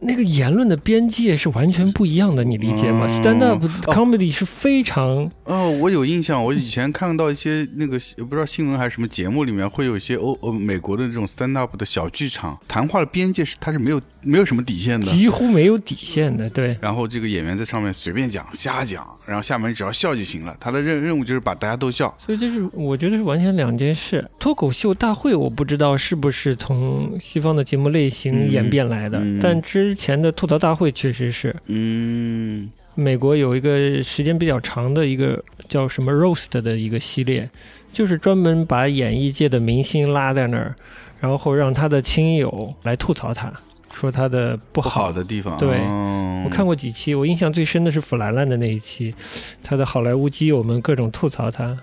[0.00, 15.06] 那个言论的边界是完全不一样的，你理解吗、嗯 s t a n d up 哦 comedy 是非常哦，我有印象，我以前看到一些那个不知道新闻还是什么节目里面会有一些欧呃美国的这种 stand up 的小剧场，谈话的边界是它是没有没有什么底线的。
[15.06, 16.76] 几乎没有底线的，对。
[16.80, 20.56] 然后这个演员在上面随便讲、瞎讲，然后下面只要笑就行了。
[20.58, 22.14] 他的任任务就是把大家逗笑。
[22.18, 24.26] 所以这是我觉得是完全两件事。
[24.38, 31.54] 脱口秀大会我不知道是不是从西方的节目类型嗯演变来的，嗯但之前的吐槽大会确实是。
[31.66, 37.48] 嗯美国有一个时间比较长的一个叫什么 roast 的一个系列，
[37.92, 40.74] 就是专门把演艺界的明星拉在那儿，
[41.20, 43.50] 然后让他的亲友来吐槽他，
[43.94, 45.04] 说他的不不好。
[45.04, 45.56] 好的地方。
[45.56, 49.14] 对哦我看过几期，我印象最深的是弗兰兰的那一期，
[49.62, 51.78] 他的好莱坞基友们各种吐槽他，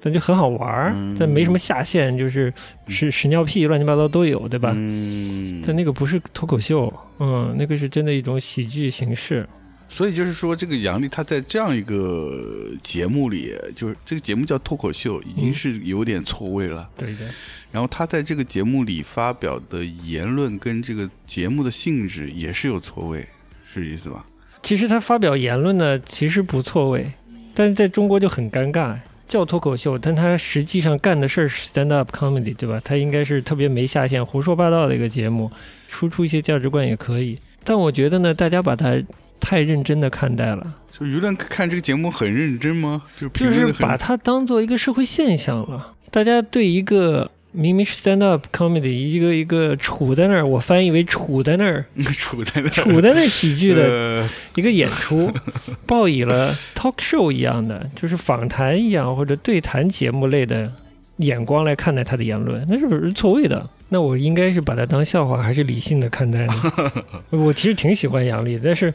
[0.00, 2.52] 但就很好玩儿，嗯但没什么下限，就是
[2.88, 4.72] 屎屎尿屁乱七八糟都有，对吧？
[4.74, 9.48] 嗯，但那个不是脱口秀，嗯，那个是真的一种喜剧形式。
[9.92, 16.88] 所以就是说，这个杨笠他在这样一个节目里，就是这个节目叫脱口秀，已经嗯是有点错位了。
[16.96, 17.26] 对对，
[17.72, 23.26] 然后他在这个节目里发表的言论跟这个节目的性质也是有错位，
[23.66, 24.24] 是这意思吧？
[24.62, 27.12] 其实他发表言论呢，其实不错位，
[27.52, 28.96] 但是在中国就很尴尬，
[29.30, 32.80] 叫脱口秀，但他实际上干的事儿是 stand up comedy，对吧？
[32.82, 35.48] 他应该是特别没下限、胡说八道的一个节目，
[35.86, 37.38] 输出一些价值观也可以。
[37.62, 39.00] 但我觉得呢，大家把它
[39.38, 43.02] 太认真的看待了，就舆论看这个节目很认真吗？
[43.16, 45.94] 就是评就是把它当做一个社会现象了。
[46.10, 55.30] 大家对一个明明是 stand up comedy，一个一个杵在那儿，我翻译为杵在那儿， 杵在那儿杵在那儿喜剧的呃一个演出，
[55.86, 60.70] 报以了 talk show 一样的，就是访谈一样或者对谈节目类的
[61.16, 63.68] 眼光来看待他的言论，那是不是错位的？
[63.88, 66.54] 那我应该是把它当笑话，还是理性的看待呢？
[67.30, 68.94] 我其实挺喜欢杨笠的，但是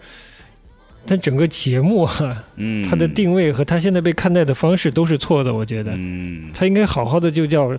[1.06, 5.92] 但整个节目啊，嗯，它的定位和他现在被看待的方式都是错的，我觉得。
[5.94, 7.78] 嗯他应该好好的就叫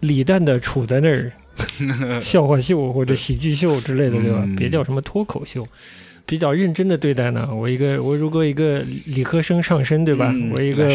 [0.00, 1.32] 李诞的杵在那儿
[2.20, 4.40] 笑话秀或者喜剧秀之类的，对吧？
[4.44, 5.66] 嗯别叫什么脱口秀。
[6.24, 10.30] 比较认真的对待呢，我一个我如果一个理科生上身，对吧？
[10.34, 10.88] 嗯我一个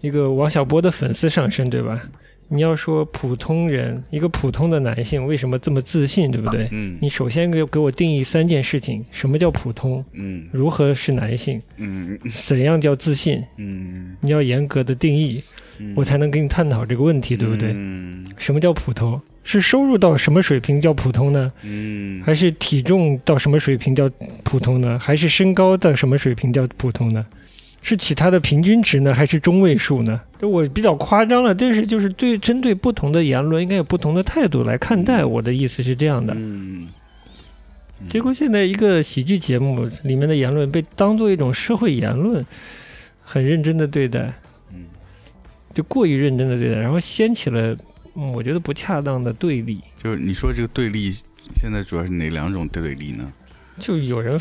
[0.00, 2.00] 一个王小波的粉丝上身，对吧？
[2.48, 6.68] 你要说普通人，一个普通的男性为什么这么自信，对不对？
[6.70, 10.04] 嗯你首先给给我定义三件事情：什么叫普通？
[10.12, 11.60] 嗯如何是男性？
[11.78, 13.42] 嗯怎样叫自信？
[13.56, 15.42] 嗯，你要严格的定义，
[15.78, 17.72] 嗯我才能跟你探讨这个问题，对不对？
[17.74, 19.20] 嗯什么叫普通？
[19.42, 21.52] 是收入到什么水平叫普通呢？
[21.62, 24.08] 嗯，还是体重到什么水平叫
[24.42, 24.98] 普通呢？
[24.98, 27.24] 还是身高到什么水平叫普通呢？
[27.82, 30.18] 是取它的平均值呢，还是中位数呢？
[30.38, 35.22] 这我比较夸张了，但是就是对针对不同的言论，应该有不同的态度来看待。
[35.22, 36.34] 我的意思是这样的。
[36.34, 36.88] 嗯
[38.08, 42.44] 结果现在一个喜剧节目里面的言论被当做一种社会言论，
[43.22, 44.34] 很认真的对待，嗯
[45.74, 47.76] 就过于认真的对待，然后掀起了
[48.14, 49.80] 嗯我觉得不恰当的对立。
[49.98, 51.10] 就是你说这个对立，
[51.56, 53.32] 现在主要是哪两种对立呢？
[53.80, 54.38] 就有人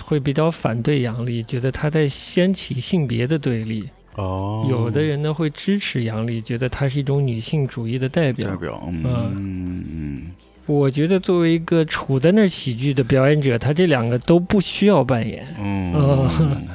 [0.00, 3.84] 会比较反对杨笠，觉得他在掀起性别的对立；
[4.16, 4.66] 哦。
[4.68, 8.50] 有的人呢会支持杨笠，觉得她是一种女性主义的代表。
[8.50, 10.22] 代表，嗯嗯。
[10.66, 16.30] 我觉得作为一个处在那儿喜剧的表演者，他这两个都不需要扮演，嗯嗯。
[16.40, 16.68] 嗯，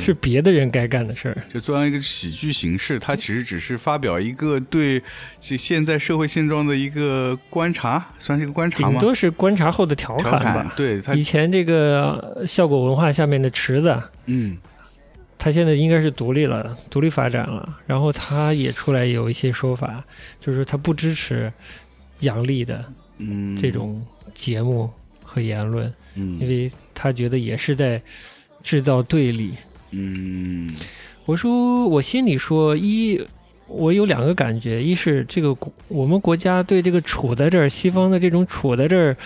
[0.00, 1.36] 是别的人该干的事儿。
[1.48, 5.02] 就作为一个喜剧形式，它其实只是发表一个对
[5.40, 8.90] 这现在社会现状的一个观察，算是一个观察吗？
[8.90, 10.72] 顶多是观察后的调调侃侃吧。
[10.76, 14.56] 对他以，前这个呃效果文化下面的池子，嗯
[15.36, 17.78] 他现在应该是独立了，独立发展了。
[17.86, 20.02] 然后他也出来有一些说法，
[20.40, 21.52] 就是他不支持
[22.20, 22.84] 杨笠的
[23.18, 24.02] 嗯，这种
[24.32, 24.90] 节目
[25.22, 28.00] 和言论，嗯因嗯为他觉得也是在
[28.62, 29.54] 制造对立。
[29.96, 30.74] 嗯
[31.24, 33.20] 我说，我心里说，一，
[33.66, 39.16] 我有两个感觉，一是这个国我们国家对这个处在这儿，西方的这种处在这儿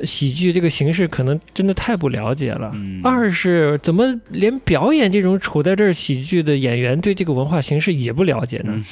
[0.00, 2.72] 喜剧这个形式，可能真的太不了解了。
[2.74, 8.72] 嗯，二是怎么连表演这种处在这儿喜剧的演员对这个文化形式也不了解呢？
[8.74, 8.84] 嗯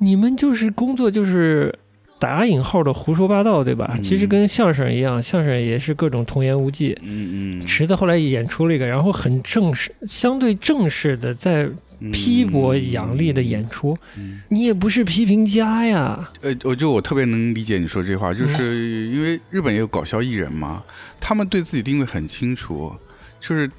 [0.00, 1.76] 你们就是工作就是
[2.18, 3.92] 打引号的胡说八道，对吧？
[3.94, 6.98] 嗯其实跟相声一样，相声也是各种童言无忌。
[7.02, 11.68] 嗯嗯池子后来也演出了一个，然后很正式、相对正式的在
[12.00, 13.96] 嗯批驳杨笠的演出。
[14.16, 20.82] 嗯你也不是批评家呀，呃，我就我特别能理解你说这话，就是因为日本也有搞笑艺人嘛，
[21.20, 22.92] 他们对自己定位很清楚，
[23.38, 23.70] 就是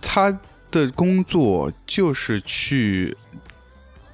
[0.00, 0.36] 他
[0.70, 3.16] 的工作就是去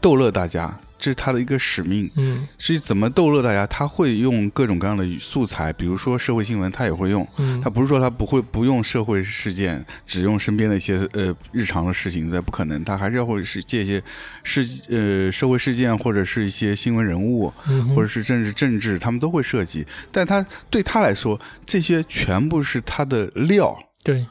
[0.00, 2.10] 逗乐大家，这是他的一个使命。
[2.16, 2.46] 嗯。
[2.58, 7.26] 是怎么逗乐大家，他会用各种各样的素材，比如说社会新闻，他也会用。
[7.36, 7.60] 嗯。
[7.60, 14.02] 他不是说他不会不用社会事件，只用身边的一些呃日常的事情，那不可能，他还是要会是借一些
[14.42, 19.86] 事呃社会事件或者是一些新闻人物，嗯或者是政治政治，他们都会涉及。
[20.10, 24.26] 但他对他来说，这些全部是他的料，对，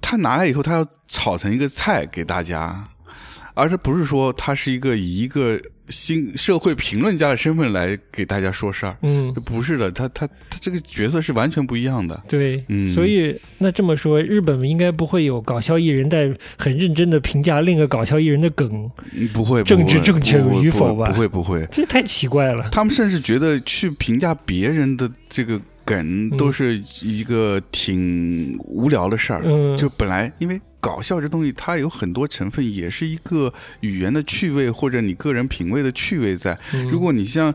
[0.00, 2.88] 他拿来以后，他要炒成一个菜给大家，
[3.54, 12.22] 而是不是说他是一个以一个新社会评论家的身份来给大家说事儿，嗯这不是的，他他他这个角色是完全不一样的。
[12.28, 21.66] 对，嗯所以那这么说，日本应该不会有搞笑艺人在很认真的评价另一个搞笑艺人的梗，嗯不会，政治正确与否吧不会，不会。
[21.72, 22.68] 这太奇怪了。
[22.70, 25.60] 他们甚至觉得去评价别人的这个
[25.90, 29.42] 梗都是一个挺无聊的事儿。
[29.44, 36.56] 嗯，就本来因为搞笑这东西，它有很多成分，也是一个语言的趣味或者你个人品味的趣味在。
[36.72, 37.52] 嗯如果你像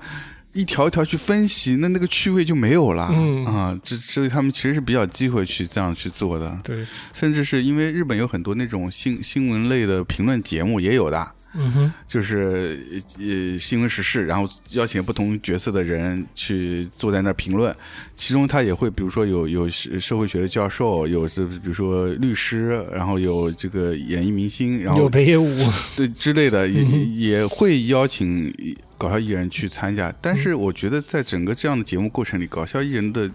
[0.52, 3.10] 一条一条去分析，那那个趣味就没有了。
[3.12, 11.32] 嗯啊，这所以他们其实是比较忌讳去这样去做的，对，甚至是因为日本有很多那种新新闻类的评论节目也有的。
[11.58, 12.78] 嗯哼，就是
[13.18, 17.74] 呃新闻时事，然后邀请不同角色的人去坐在那儿评论，
[18.14, 28.54] 其中他也会比如说有有社社会学的教授，有是比如说律师，然后有这个演艺明星，然后有后北野武，对之类的，也嗯也会邀请
[28.98, 30.14] 搞笑艺人去参加。
[30.22, 33.32] 但是我觉得在整个这样的节目过程里，搞笑艺人的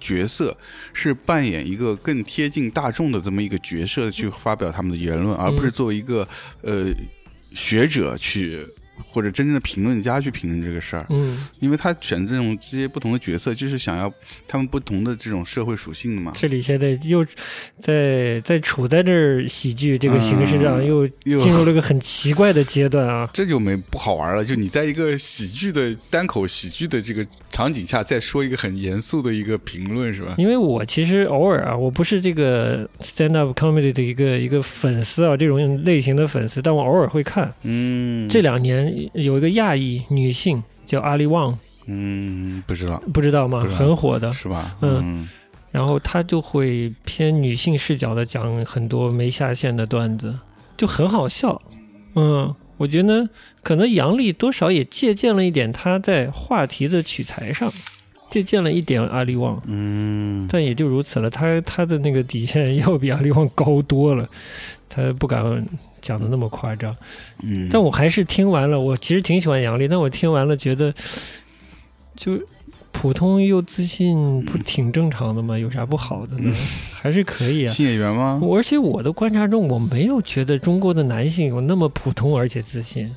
[0.00, 0.56] 角色
[0.92, 6.26] 是扮演一个更贴近大众的这么一个角色去发表他们的言论，而不是作为一个
[6.62, 6.92] 呃
[7.56, 8.60] 学者去
[9.04, 14.12] 或者真正的评论家去评论这个事儿，嗯，因为他选这种这些不同的角色，就是想要
[14.46, 16.32] 他们不同的这种社会属性的嘛。
[16.34, 17.24] 这里现在又
[17.80, 21.06] 在在处在这儿喜剧这个形式上，又
[21.38, 23.28] 进入了一个很奇怪的阶段啊。
[23.34, 30.34] 这就没不好玩了，就你在一个喜剧的单口喜剧的这个场景下，再说一个很严肃的一个评论，是吧？
[30.38, 37.52] 因为我其实偶尔啊，我不是这个 stand up comedy 的一个一个粉丝啊，这种类型的粉丝，但我偶尔会看。
[37.62, 43.60] 嗯，这两年有一个亚裔女性叫阿里旺，嗯不知道不知道吗？
[43.62, 44.32] 道很火的。
[44.32, 44.76] 是吧？
[44.80, 45.28] 嗯嗯
[45.72, 50.38] 然后她就会偏女性视角的讲很多没下线的段子，
[50.76, 51.60] 就很好笑。
[52.14, 53.28] 嗯，我觉得
[53.62, 57.70] 可能杨笠多少也借鉴了一点她在话题的取材上，
[58.30, 59.60] 借鉴了一点阿里旺。
[59.66, 61.28] 嗯但也就如此了。
[61.28, 64.26] 他他的那个底线要比阿里旺高多了，
[64.88, 65.42] 他不敢
[66.06, 66.96] 讲的那么夸张。
[67.42, 70.94] 嗯，但我还是听完了，我其实挺喜欢杨笠，但我听完了觉得，
[72.14, 72.38] 就
[72.98, 75.56] 普通又自信，不挺正常的吗？
[75.58, 76.50] 有啥不好的呢？
[77.00, 77.70] 还是可以啊。
[77.70, 78.40] 新演员吗？
[78.50, 83.08] 而且我的观察中，我没有觉得中国的男性有那么普通而且自信，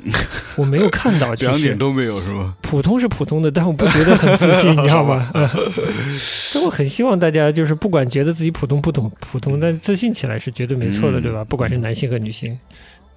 [0.58, 1.34] 我没有看到。
[1.36, 2.54] 两点都没有是吧？
[2.62, 5.32] 普通是普通的，但我不觉得很自信， 你知道吗？
[5.34, 5.50] 嗯
[6.54, 11.44] 但我很希望大家就是不管觉得自己普通不懂普通，但自信起来是绝对没错的，嗯对吧？
[11.46, 12.60] 不管是男性和女性，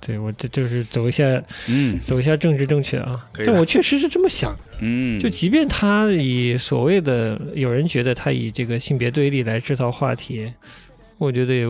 [0.04, 1.24] 对我这就是走一下
[1.68, 3.12] 嗯走一下政治正确啊。
[3.46, 10.52] 但我确实是这么想，嗯，就即便他以所谓的有人觉得他以这个性别对立来制造话题，
[11.18, 11.66] 我觉得也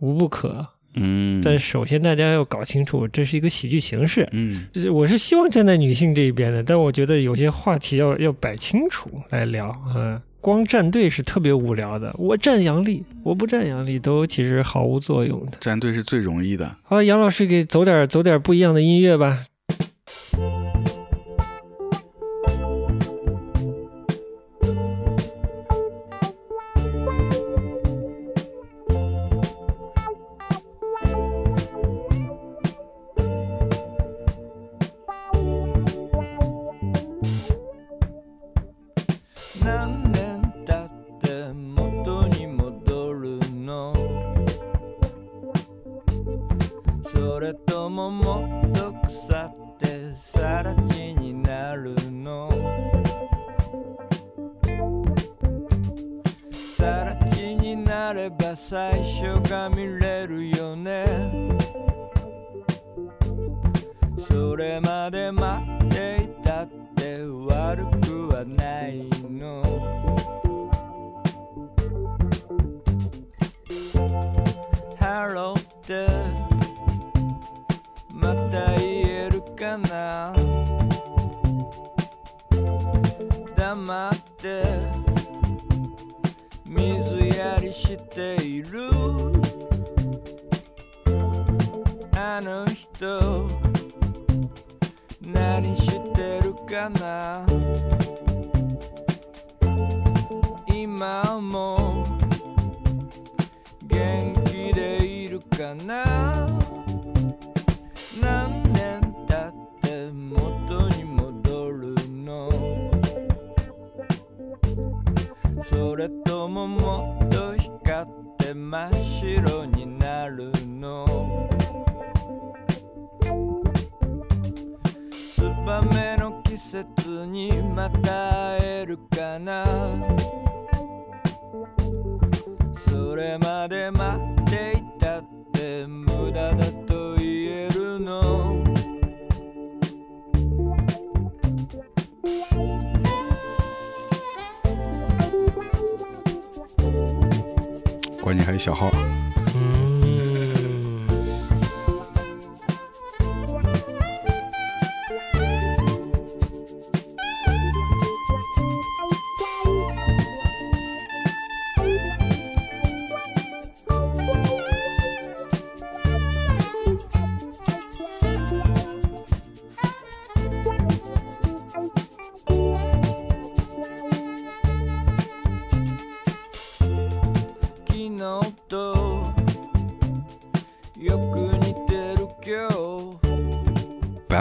[0.00, 0.66] 无不可。
[0.94, 4.28] 嗯，但首先大家要搞清楚，这是一个喜剧形式。
[4.32, 12.14] 嗯就是我是希望站在女性这一边的，但我觉得有些话题要要摆清楚来聊，嗯，光站队是特别无聊的。
[12.18, 15.52] 我站杨丽，我不站杨丽，都其实毫无作用的。
[15.60, 16.76] 站队是最容易的。
[16.82, 19.40] 好，杨老师给走点走点不一样的音乐吧。
[95.22, 97.99] 何してるかな。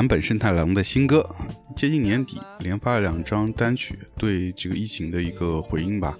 [0.10, 1.24] 本慎太郎的新歌
[1.76, 6.18] 接近年底连发了两张单曲，对这个疫情的一个回应吧，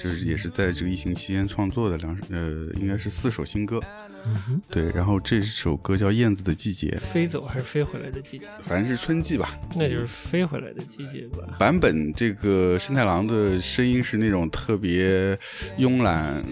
[0.00, 3.80] 就是也是在这个疫情期间创作的两呃，应该是四首新歌。
[4.70, 9.58] 对，然后这首歌叫《燕子的季节飞走还是飞回来的季节？》，反正是春季吧。
[9.74, 11.56] 那就是飞回来的季节吧。
[11.58, 15.36] 版本这个生太郎的声音是那种特别
[15.76, 16.42] 慵懒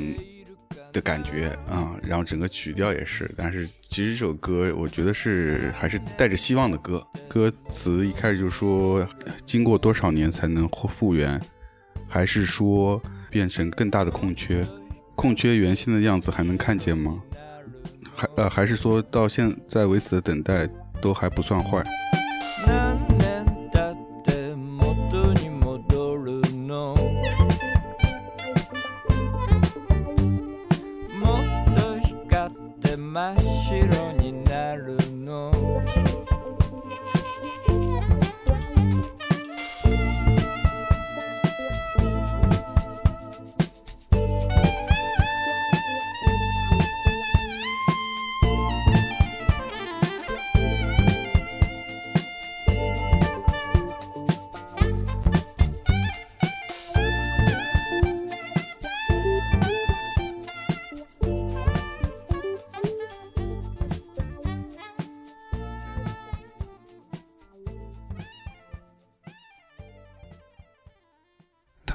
[0.93, 7.05] 的感觉啊，然后整个曲调也是，但是其实这首歌我觉得是还是带着希望的歌。
[7.28, 9.07] 歌词一开始就说，
[9.47, 11.40] 经过多少年才能复原，
[12.09, 14.66] 还是说变成更大的空缺？
[15.14, 17.20] 空缺原先的样子还能看见吗？
[18.14, 20.68] 还呃，还是说到现在为止的等待
[21.01, 21.82] 都还不算坏？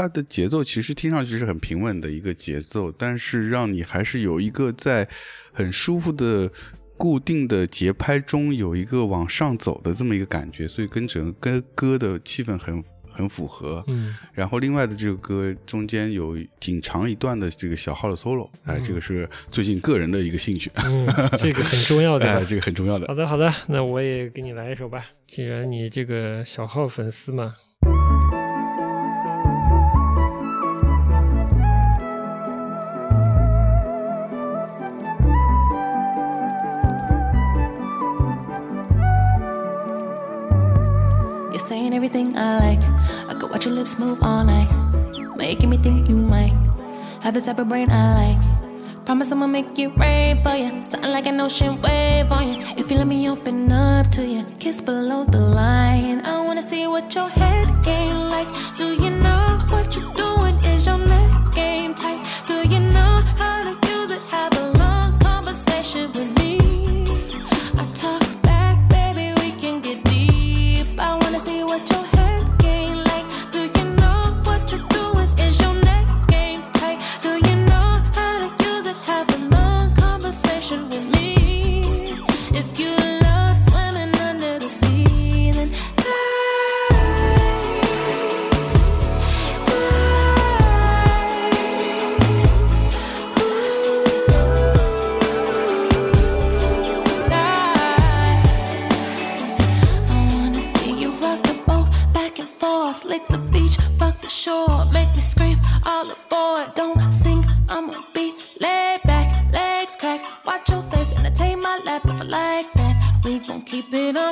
[0.08, 5.06] 它的节奏其实听上去是很平稳的一个节奏，但是让你还是有一个在
[5.52, 6.50] 很舒服的
[6.96, 12.82] 固定的节拍中有一个往上走的这么一个感觉，所以跟整个歌的气氛很
[13.12, 13.84] 很符合。
[13.88, 21.06] 嗯，然后另外的这个歌中间有挺长一段的这个小号的 solo，哎，这个是最近个人的一个兴趣，嗯，
[21.38, 23.14] 这个很重要，的 哎，这个很重要的好。
[23.14, 25.06] 的，好的，那我也给你来一首吧。
[25.28, 27.56] 既然你这个小号粉丝嘛，
[42.08, 42.84] everything I like.
[43.30, 44.70] I could watch your lips move all night,
[45.36, 46.56] making me think you might
[47.22, 49.06] have the type of brain I like.
[49.06, 52.58] Promise I'ma make it rain for you, something like an ocean wave on you.
[52.78, 56.22] If you let me open up to you, kiss below the line.
[56.22, 58.48] I wanna see what your head game like.
[58.78, 60.56] Do you know what you're doing?
[60.64, 62.22] Is your neck game tight?
[62.48, 63.17] Do you know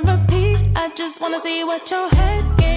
[0.05, 0.71] repeat.
[0.75, 2.74] I just wanna see what your head game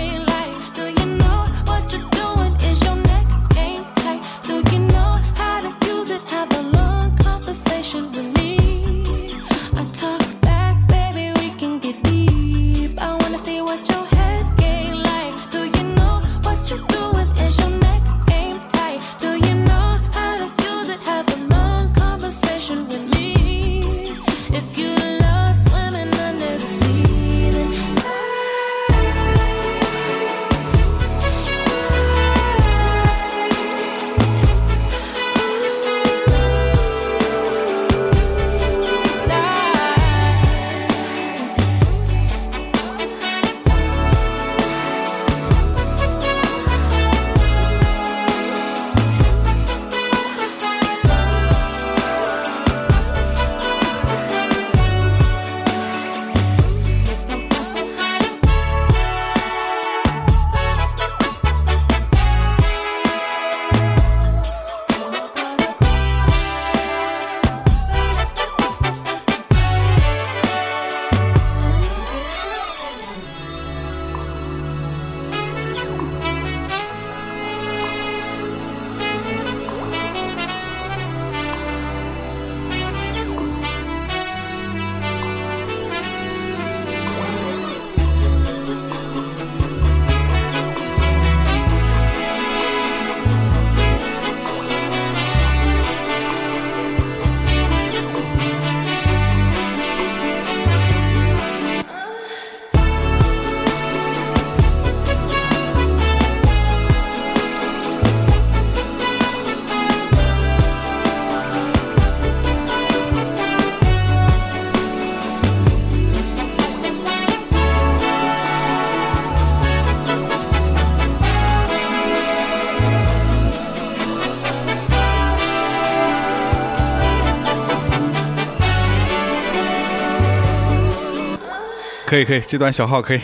[132.09, 133.21] 可以可以，这段小号可以，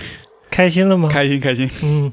[0.50, 1.08] 开心了吗？
[1.08, 2.12] 开心开心，嗯，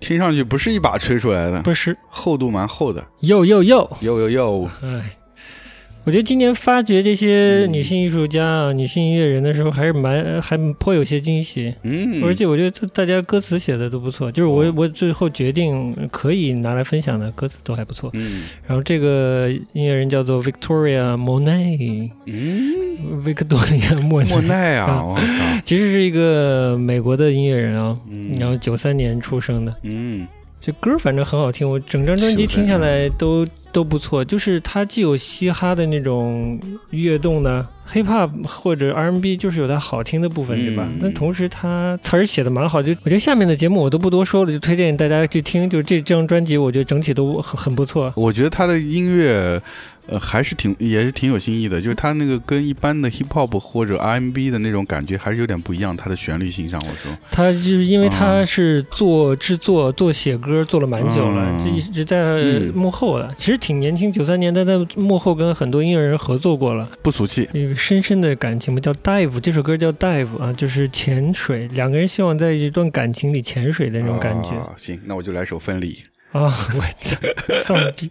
[0.00, 5.08] 听上去不是一把吹出来的，不是，厚度蛮厚的，哟哟哟，哟哟哟，哎，
[6.08, 11.74] 我觉得今年发掘这些女性艺术家啊、女性音乐人的时候，还是蛮还颇有些惊喜。
[11.82, 14.72] 嗯，而且我觉得大家歌词写的都不错，就是我哦。
[14.74, 18.08] 我最后决定可以拿来分享的歌词都还不错。
[18.14, 18.44] 嗯。
[18.66, 25.22] 然后这个音乐人叫做 Victoria Monet，嗯，维克多利亚莫莫奈，奈啊，我靠，
[25.62, 28.32] 其实是一个美国的音乐人啊，嗯。
[28.40, 29.76] 然后九三年出生的。
[29.82, 30.26] 嗯。
[30.60, 34.24] 这歌反正很好听，我整张专辑听下来都都不错。
[34.24, 36.58] 就是它既有嘻哈的那种
[36.90, 40.98] 跃动的 hip hop 或者 R&B，就是有它好听的部分，对吧嗯？
[41.02, 45.68] 但同时它词儿写的蛮好，就我觉得下面的节目我都不多说了，就推荐大家去听。
[45.68, 48.12] 就这张专辑，我觉得整体都很很不错。
[48.16, 49.60] 我觉得他的音乐，
[50.06, 63.32] 呃，还是挺也是挺有新意的，就是他那个跟一般的 hip hop 或者 R&B 的那种感觉还是有点不一样，它的旋律性上，我说，他就是因为他嗯是做制作、做写歌做了蛮久了，嗯这一直在嗯幕后了。
[63.36, 66.88] 其实挺年轻，九三年但在幕后跟很多音乐人合作过了。
[67.02, 75.94] 不俗气，有一个深深的感情嘛，叫 dive，这首歌叫 dive 啊，就是潜水，两个人希望在一段感情里潜水的那种感觉啊行，那我就来首《分离》。
[76.30, 76.54] 啊！
[76.76, 77.16] 我操，
[77.64, 78.10] 丧逼！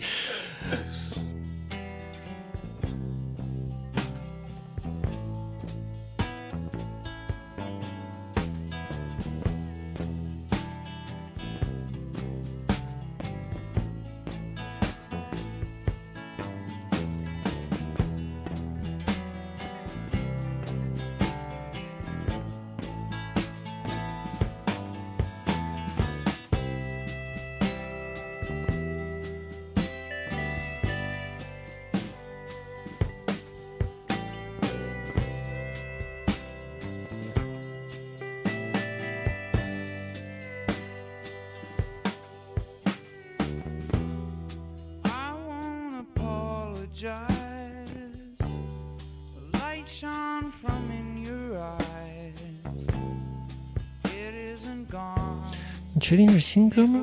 [56.47, 57.01] 新歌吗？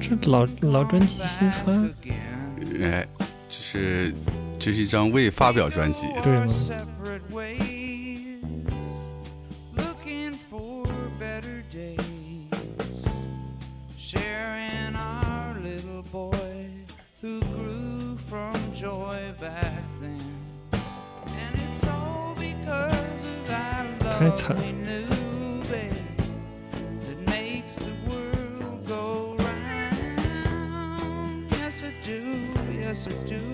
[0.00, 1.70] 这老老专辑新发？
[2.82, 3.06] 哎，
[3.46, 4.14] 这是
[4.58, 6.46] 这是一张未发表专辑，对吗？
[24.18, 24.56] 太惨。
[33.06, 33.45] answers to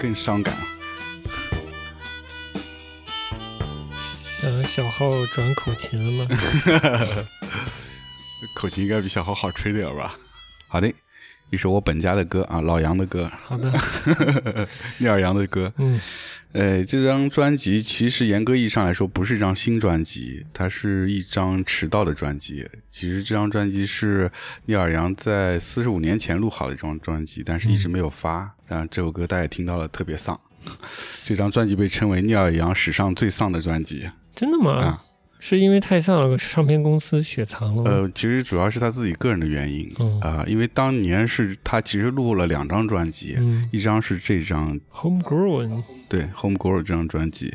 [0.00, 0.60] 更伤感啊。
[4.44, 6.36] 嗯，小号转口琴了吗？
[8.54, 10.14] 口琴应该比小号好吹点儿吧？
[10.68, 10.92] 好的，
[11.50, 13.72] 一首我本家的歌啊，老杨的歌，好的，
[14.98, 15.72] 聂耳杨的歌。
[15.78, 16.00] 嗯
[16.58, 22.66] 呃，这张专辑其实严格意义上来说不是一张新专辑，它是一张迟到的专辑。
[22.90, 24.30] 其实这张专辑是
[24.64, 28.50] 聂耳杨在四十五年前录好的一张专辑，但是一直没有发。
[28.66, 30.40] 当然，这首歌大家也听到了，特别丧。
[31.22, 34.08] 这张专辑被称为聂耳杨史上最丧的专辑。
[34.34, 34.72] 真的吗？
[34.72, 35.04] 啊
[35.48, 37.88] 是因为太丧了，唱片公司雪藏了？
[37.88, 39.88] 呃，其实主要是他自己个人的原因
[40.20, 47.54] 啊、嗯因为当年是他其实录了两张专辑，嗯一张是这张，Homegrown，对《Homegrown》这张专辑，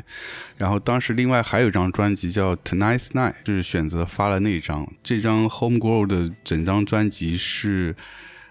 [0.56, 4.90] 然后当时另外还有一张专辑叫《Tonight's Night》，就是选择发了那张。
[5.02, 7.94] 这张《Homegrown》的整张专辑是，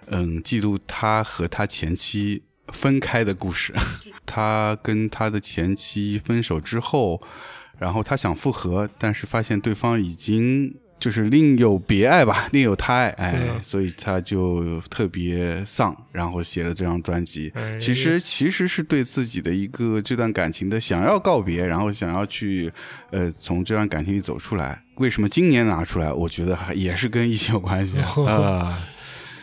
[0.06, 3.74] 嗯，记录他和他前妻分开的故事。
[4.26, 7.22] 他跟他的前妻分手之后，
[7.82, 10.74] 然后他想复合，但是发现对方已经。
[11.02, 17.52] 就是另有别爱吧， 另有他爱，哎，所以他就特别丧，然后写了这张专辑。
[17.56, 22.72] 哎其实其实是对自己的一个这段感情的想要告别，然后想要去
[23.10, 24.80] 呃从这段感情里走出来。
[24.98, 26.14] 为什么今年拿出来？
[26.14, 28.80] 我觉得还也是跟疫情有关系 啊、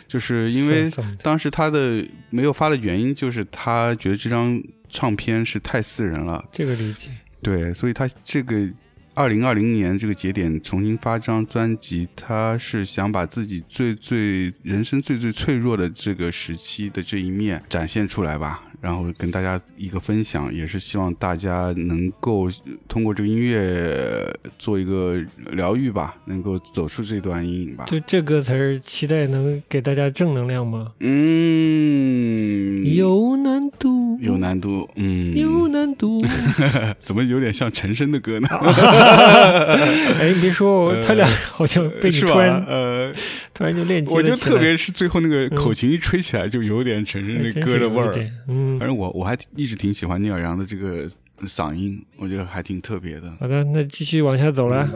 [0.07, 0.89] 就是因为
[1.21, 7.09] 当时他的没有发的原因，就是他觉得这张唱片是太私人了，这个理解。
[7.41, 8.69] 对，所以他这个
[9.15, 22.51] 二零二零年这个节点重新发张专辑，他是想把自己最最人生最最脆弱的这个时期的这一面展现出来吧，然后跟大家一个分享，也是希望大家能够呃
[22.87, 25.21] 通过这个音乐做一个
[25.51, 27.85] 疗愈吧，能够走出这段阴影吧。
[27.87, 30.87] 就这歌词儿，期待能给大家正能量吗？
[30.99, 36.19] 嗯，有难度，有难度，嗯，有难度。
[36.99, 38.47] 怎么有点像陈升的歌呢？
[40.19, 42.65] 哎，你别说，他俩好像被你是突然吧？
[42.69, 43.13] 呃，
[43.53, 48.13] 突然就链接我就特别是最后那个口琴一吹起来，就有点陈升那歌的味儿。
[48.47, 51.07] 嗯反，正我我还一直挺喜欢聂耳杨的这个
[51.45, 53.31] 嗓音，我觉得还挺特别的。
[53.39, 54.89] 好的，那继续往下走了。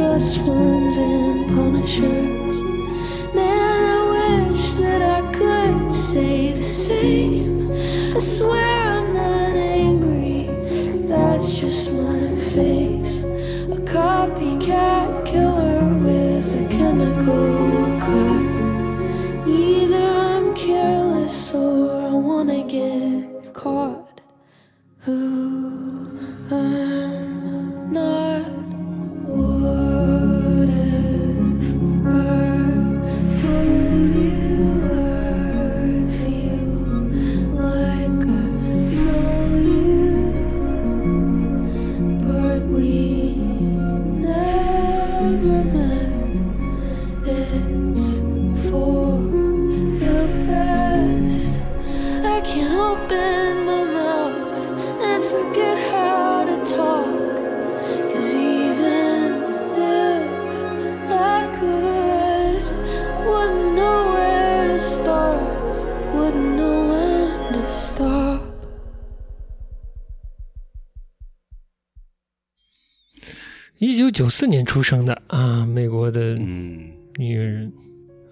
[0.00, 2.29] trust one's and punishers.
[74.30, 76.78] 四年出生的啊，美国的嗯
[77.18, 77.72] 女人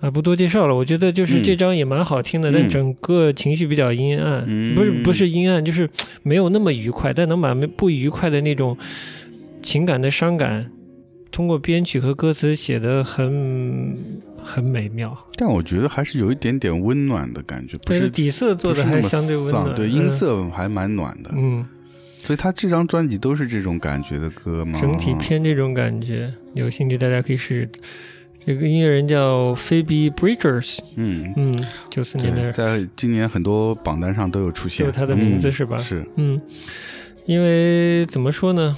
[0.00, 0.74] 啊，不多介绍了。
[0.74, 5.90] 我觉得就是嗯这张也蛮好听的，但嗯整个情绪比较阴暗，嗯不是不是阴暗，就是
[6.22, 8.78] 没有那么愉快，但能把不愉快的那种
[9.60, 10.70] 情感的伤感，
[11.32, 13.96] 通过编曲和歌词写得很
[14.40, 15.16] 很美妙。
[15.36, 21.30] 但我觉得还是有一点点温暖的感觉，不是底色做的还相对温暖，对，音嗯色还蛮暖的。
[21.36, 21.66] 嗯，
[22.28, 24.78] 所以他这张专辑都是这种感觉的歌吗？
[24.78, 26.30] 整体偏这种感觉。
[26.52, 27.70] 有兴趣大家可以试试。
[28.44, 36.38] 这个音乐人叫 Phoebe Bridgers，嗯，嗯，九四年对，的，在今年很多榜单上都有出现，有他的名字嗯是吧是，嗯，
[37.24, 38.76] 因为怎么说呢？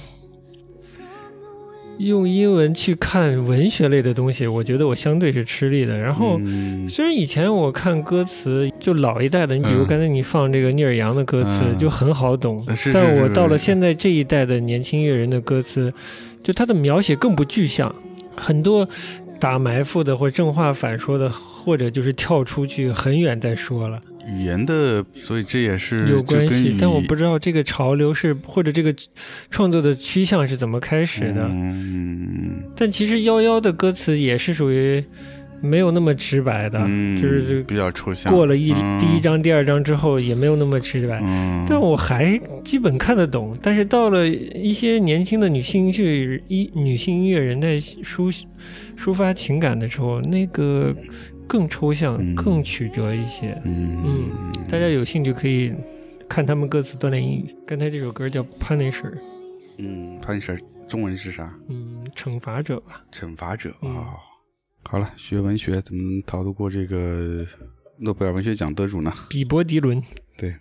[2.01, 5.97] 用英文去看文学类的东西，我觉得我相对是吃力的。
[5.97, 12.63] 然后，嗯虽然以前我看歌词，就老一代的，你比如嗯刚才你放这个聂耳阳的歌词，嗯就很好懂。
[12.65, 15.93] 但我是是是到了现在这一代的年轻乐人的歌词，
[16.43, 17.93] 就他的描写更不具象，
[18.35, 18.87] 很多
[19.39, 24.01] 打埋伏的或者正话反说的，或者就是跳出去很远再说了。
[24.27, 28.91] 语言的，所以这也是有关系，但我不知知道这个潮流是或者这个
[29.51, 31.47] 创作的趋向是怎么开始的。
[31.47, 35.03] 嗯但其实幺幺的歌词也是属于
[35.61, 38.33] 没有那么直白的，嗯，就是比较抽象。
[38.33, 41.19] 过了一、嗯第一章、第二章之后也没有那么直白。
[41.21, 48.35] 嗯，但我还基本看得懂，但是到了一些年轻的女性音乐一女性音乐人在抒
[48.97, 50.91] 抒发情感的时候，那个
[51.51, 53.61] 更抽象、嗯更曲折一些。
[53.65, 55.73] 嗯嗯大家有兴趣可以
[56.29, 57.53] 看他们各自锻炼英语。
[57.67, 59.11] 刚才这首歌叫《Punisher》，
[59.77, 61.53] 嗯，，Punisher 中文是啥？
[61.67, 63.03] 嗯，惩罚者吧。
[63.11, 64.05] 惩罚者啊、嗯
[64.85, 67.45] 好了，学文学怎么能逃得过这个
[67.97, 69.11] 诺贝尔文学奖得主呢？
[69.29, 70.01] 比伯迪伦，
[70.37, 70.55] 对，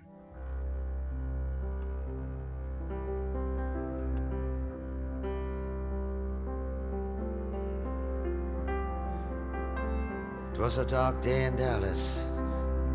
[10.70, 12.26] 'Twas a dark day in Dallas,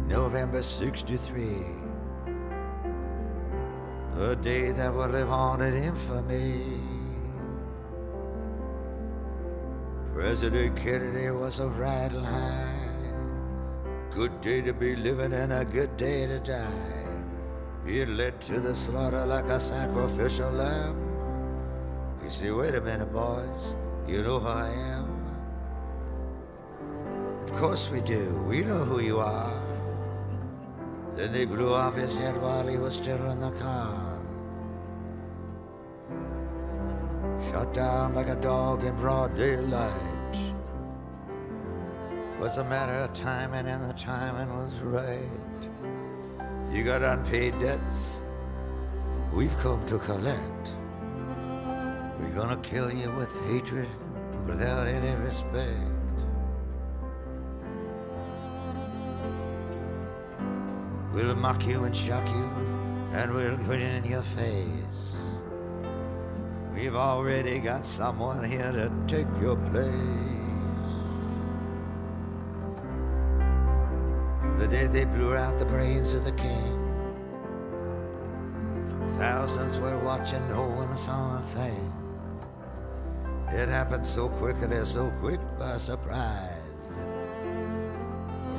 [0.08, 1.66] November 63.
[4.18, 6.80] A day that would live on in infamy.
[10.14, 12.92] President Kennedy was a riding high.
[14.10, 17.04] Good day to be living and a good day to die.
[17.86, 20.96] He led to the slaughter like a sacrificial lamb.
[22.24, 23.76] He said, Wait a minute, boys,
[24.08, 25.05] you know who I am?
[27.46, 28.44] Of course we do.
[28.50, 29.62] We know who you are.
[31.14, 34.20] Then they blew off his head while he was still in the car.
[37.52, 39.94] Shot down like a dog in broad daylight.
[42.40, 45.30] Was a matter of timing, and the timing was right.
[46.72, 48.24] You got unpaid debts.
[49.32, 50.74] We've come to collect.
[52.20, 53.88] We're gonna kill you with hatred
[54.46, 56.05] without any respect.
[61.16, 62.50] We'll mock you and shock you,
[63.14, 65.14] and we'll grin in your face.
[66.74, 69.94] We've already got someone here to take your place.
[74.60, 76.74] The day they blew out the brains of the king,
[79.18, 81.94] thousands were watching, no one saw a thing.
[83.52, 86.55] It happened so quickly, so quick by surprise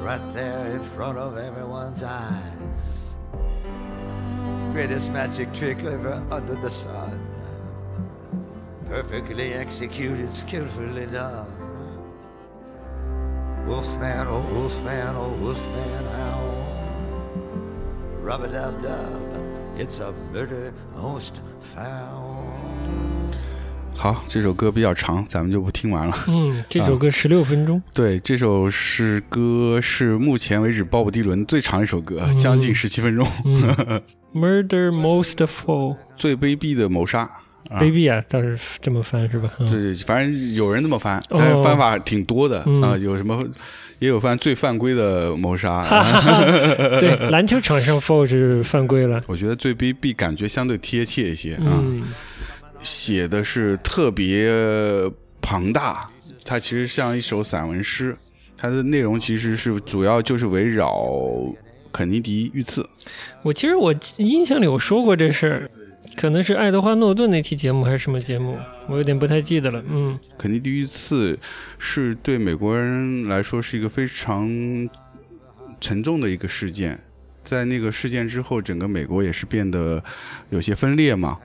[0.01, 3.15] right there in front of everyone's eyes.
[4.73, 7.21] Greatest magic trick ever under the sun.
[8.89, 11.51] Perfectly executed, skillfully done.
[13.67, 16.41] Wolfman, oh wolfman, oh wolfman, how?
[18.21, 19.23] Rub a dub dub,
[19.77, 23.16] it's a murder most foul.
[23.97, 26.15] 好，这首歌比较长，咱们就不听完了。
[26.29, 33.27] 嗯，这首歌十六分钟，对，这首是歌是目前为止鲍勃迪伦最长一首歌，嗯将近十七分钟。
[33.45, 34.01] 嗯，
[34.35, 37.29] Murder Most Foul 最卑鄙的谋杀。
[37.69, 39.51] 啊 Baby 啊，倒是这么翻是吧？
[39.59, 43.43] 嗯对对，反正有人这么翻，哦但是翻法挺多的啊、嗯有什么
[43.99, 45.83] 也有翻最犯规的谋杀。
[45.83, 46.45] 哈哈哈，
[47.01, 49.21] 对，篮球场上 foul 是犯规了。
[49.27, 52.03] 我觉得最卑鄙感觉相对贴切一些啊，嗯
[52.87, 54.49] 写的是特别
[55.43, 56.09] 庞大，
[56.45, 58.17] 它其实像一首散文诗，
[58.57, 60.95] 它的内容其实是主要就是围绕
[61.93, 62.89] 肯尼迪遇刺。
[63.43, 65.71] 我其实我印象里我说过这事儿，
[66.17, 68.57] 可能是爱德华诺顿那期节目还是什么节目，
[68.87, 69.83] 我有点不太记得了。
[69.89, 71.37] 嗯肯尼迪遇刺
[71.79, 74.49] 是对美国人来说是一个非常
[75.81, 76.97] 沉重的一个事件，
[77.43, 80.03] 在那个事件之后，整个美国也是变得
[80.51, 81.37] 有些分裂嘛。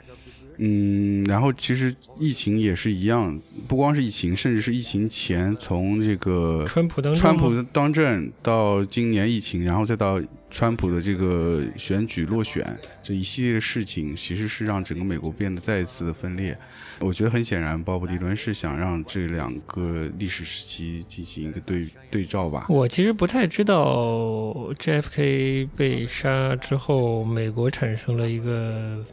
[0.57, 16.57] 嗯，然后其实疫情也是一样，不光是疫情，甚至是疫情前，从这个川普当政川普当政到今年疫情，然后再到川普的这个选举落选这一系列的事情，其实是让整个美国变得再一次的分裂。
[16.99, 22.67] 我觉得很显然，鲍勃迪伦是想让这两个历史时期进行一个对对照吧。
[22.69, 29.03] 我其实不太知道 JFK 被杀之后，美国产生了一个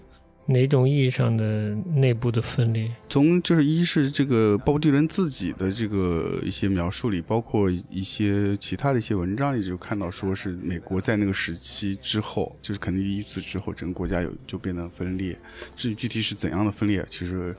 [0.50, 2.90] 哪种意义上的内部的分裂。
[3.06, 15.38] 从就是一是这个鲍勃迪伦自己的这个一些描述里，包括一些其他的一些文章里，就看到说是美国在那个时期之后，就是肯尼迪遇刺之后，整个国家有就变得分裂。
[15.76, 17.54] 至于具体是怎样的分裂，其实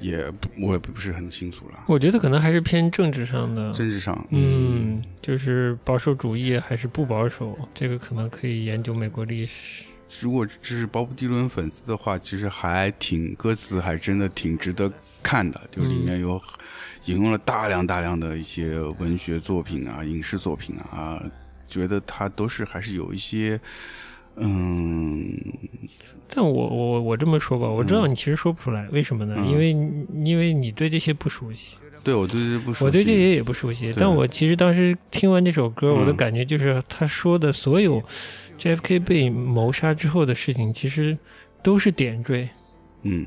[0.00, 1.84] 也不我也不是很清楚了。
[1.88, 9.84] 我觉得可能还是偏政治上的，政治上，嗯，就是保守主义还是不保守，这个可能可以研究美国历史。
[10.20, 14.92] 如果这是鲍勃迪伦粉丝的话，其实还挺歌词还真的挺值得
[15.22, 16.40] 看的，就里面有
[17.06, 21.22] 引用了大量大量的一些文学作品啊、影视作品啊，
[21.66, 23.58] 觉得他都是还是有一些，
[24.36, 25.34] 嗯，
[26.28, 29.34] 但我我我这么说吧，我知道你其实说不出来，为什么呢？
[29.38, 29.48] 嗯。
[29.50, 33.92] 因为你因为你对这些不熟悉，对我对这些不熟悉，我对这些也不熟悉。
[33.96, 38.02] 但我其实当时听完这首歌，嗯我的感觉就是他说的所有
[38.62, 41.18] JFK 被谋杀之后的事情，其实
[41.64, 42.48] 都是点缀。
[43.02, 43.26] 嗯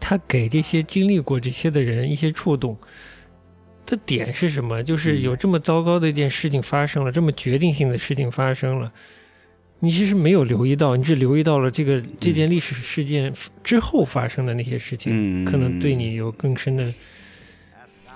[0.00, 2.76] 他给这些经历过这些的人一些触动
[3.86, 4.82] 的点是什么？
[4.82, 8.92] 就是嗯有这么糟糕的一件事情发生了，这么决定性的事情发生了，
[9.78, 13.32] 你其实没有留意到，你只留意到了这个这件历史事件
[13.62, 16.92] 之后发生的那些事情，嗯，可能对你有更深的。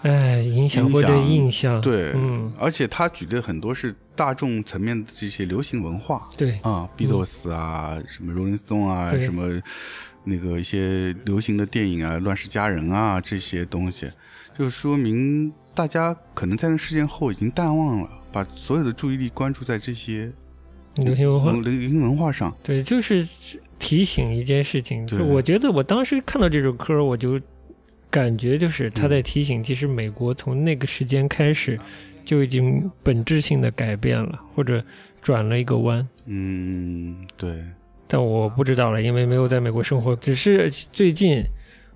[0.03, 9.61] 哎，影响或者影响印象，对，嗯，而且他举的很多是大众层面的这些流行文化，对，啊，Beatles 啊，什么 Rolling Stone 啊，什么
[10.25, 14.11] 那个一些流行的电影啊，《乱世佳人》啊这些东西，
[14.57, 20.31] 就说明大家可能在那事件后已经淡忘了，把所有的注意力关注在这些
[20.97, 22.55] 流行文化，流行文化上。
[22.63, 23.27] 对，就是
[23.79, 25.07] 提醒一件事情。
[25.07, 27.41] 对就我觉得我当时看到这首歌，我就
[28.11, 31.79] 感觉就是他在提醒，其实美国从那个时间开始
[32.25, 34.85] 就已经本质性的改变了，或者
[35.21, 36.07] 转了一个弯。
[36.27, 37.63] 嗯，对，
[38.07, 41.43] 但我不知道了，因为没有在美国生活，只是最近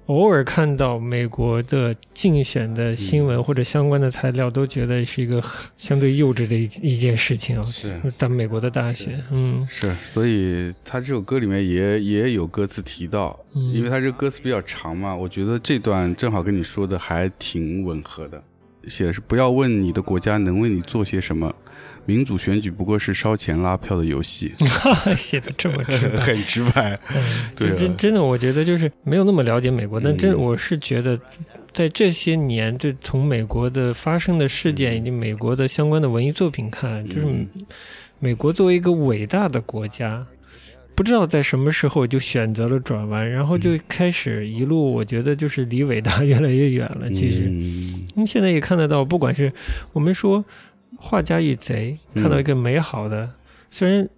[0.06, 7.62] 偶尔看到美国的竞选的新闻或者相关的材料，都觉得是一个很相对幼稚的一一件事情啊。
[7.62, 7.94] 是。
[8.18, 9.66] 当美国的大学，嗯。
[9.68, 18.42] 是，所以他这首歌里面也也有歌词提到，嗯，因为他这个歌词比较长嘛，我觉得这段正好跟你说的还挺吻合的。
[18.88, 21.54] 写的是不要问你的国家能为你做些什么，
[22.04, 24.52] 民主选举不过是烧钱拉票的游戏，
[25.16, 26.16] 写的这么直白。
[26.20, 26.98] 很直白。
[27.14, 27.22] 嗯，
[27.56, 31.18] 对真真的，我觉得就是没有那么了解美国，但真嗯我是觉得，
[31.72, 37.46] 在这些年，对从美国的发生的事件以及美国的相关的文艺作品看，就是嗯。
[38.18, 40.24] 美国作为一个伟大的国家，
[40.94, 47.10] 不知道在什么时候就选择了转弯，然后嗯就开始一路，我觉得就是离伟大越来越远了。
[47.10, 48.06] 其实，嗯。
[48.14, 49.52] 你现在也看得到，不管是
[49.92, 50.44] 我们说
[51.02, 53.28] 画家与贼，看到一个美好的，
[53.70, 54.08] 虽然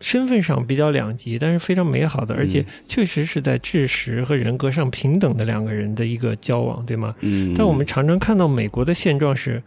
[0.00, 7.14] 身份上比较两极，但是非常美好的，而且嗯确实是在知识和人格上平等的两个人的一个交往，对吗？
[7.20, 9.62] 嗯，但我们常常看到美国的现状是。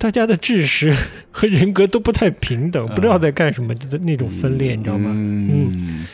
[0.00, 0.94] 大家的知识
[1.32, 5.10] 和人格都不太平等，不知道在干什么的那种分裂，你知道吗？
[5.12, 6.06] 嗯，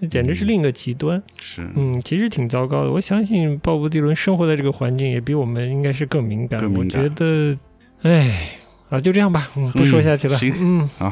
[0.00, 1.22] 这简直是另一个极端。
[1.40, 2.90] 是，嗯，其实挺糟糕的。
[2.90, 6.58] 我相信鲍勃迪伦生活在这个环境，也比我们应该是更敏感。
[6.58, 7.56] 更敏感我觉得，
[8.02, 8.58] 哎，
[8.92, 10.36] 啊，就这样吧，嗯，不说下去了。
[10.36, 11.10] 嗯行嗯，好，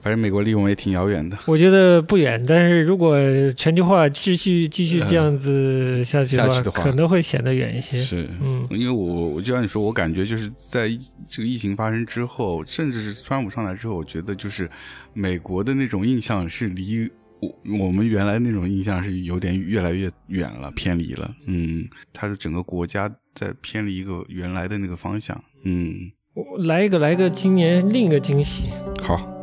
[0.00, 1.38] 反正美国离我们也挺遥远的。
[1.46, 3.16] 我觉得不远，但是如果
[3.56, 7.96] 全球化继续继续这样子下去的话，可能会显得远一些。
[7.96, 10.98] 是，嗯因为我我就像你说，我感觉就是在疫
[11.30, 14.68] 这个疫情发生之后，甚至是川普上来之后，我觉得就是
[15.14, 21.34] 美国的那种印象是离我我们原来那种印象是有点越来越远了，偏离了。
[21.46, 25.42] 嗯，它的整个国家在偏离一个原来的那个方向。
[25.64, 26.21] 嗯，我
[26.64, 28.70] 来一个，来一个，今年另一个惊喜。
[29.02, 29.41] 好。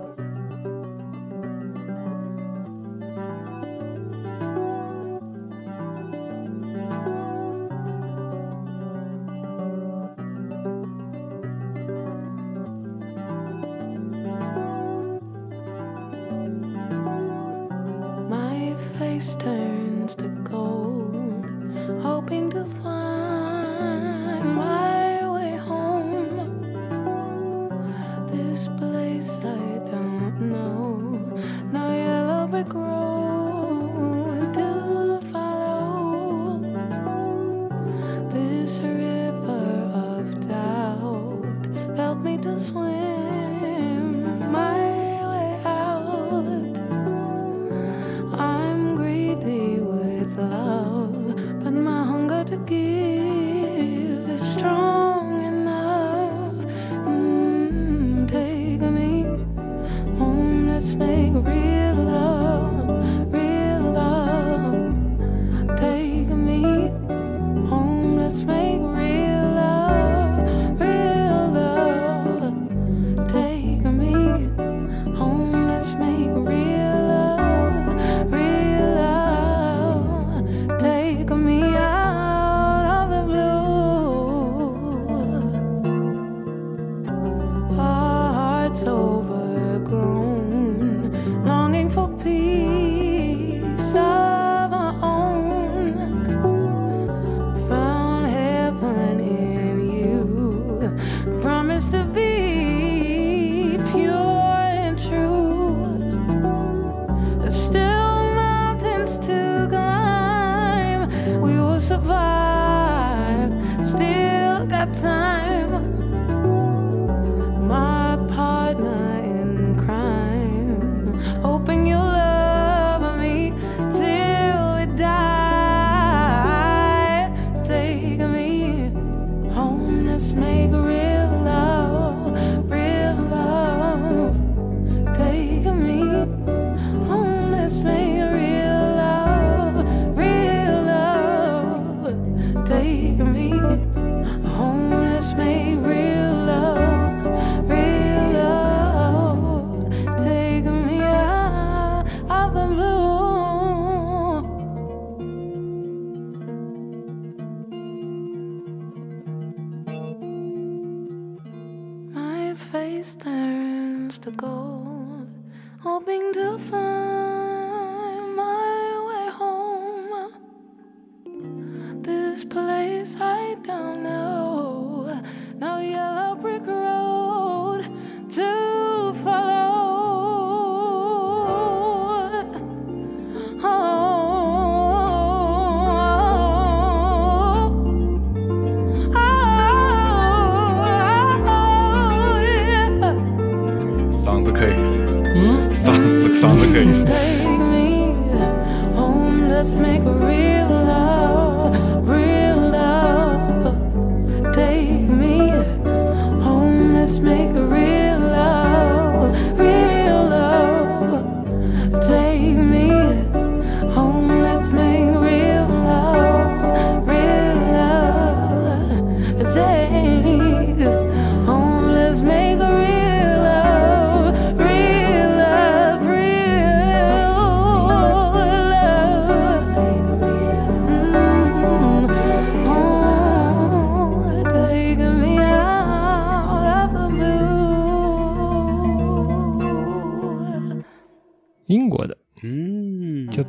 [196.39, 196.65] 嗓子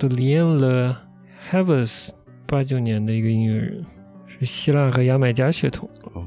[0.01, 0.97] 嗯，叫做 Lian Le
[1.51, 2.10] Havas，
[2.47, 3.85] 八九年的一个音乐人，
[4.27, 5.89] 是希腊和牙买加血统。
[6.14, 6.27] 哦，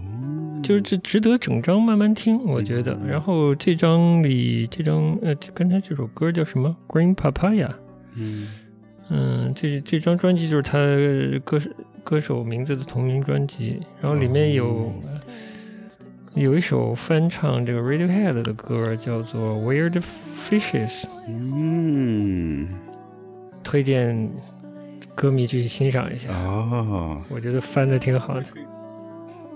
[0.62, 2.98] 就是这值得整张慢慢听，我觉得。
[3.08, 7.70] 然后这张里这张呃，这刚才这首歌叫什么？Green Papaya。
[8.16, 8.48] 嗯
[9.10, 10.78] 嗯，这这张专辑就是他
[11.44, 11.70] 歌手
[12.04, 14.94] 歌手名字的同名专辑，然后里面有、
[16.36, 20.02] 有一首翻唱这个 Radiohead 的歌，叫做 Weird
[20.38, 22.68] Fishes，嗯，
[23.74, 24.30] 推荐
[25.16, 28.46] 歌迷去欣赏一下，哦，我觉得翻的挺好的，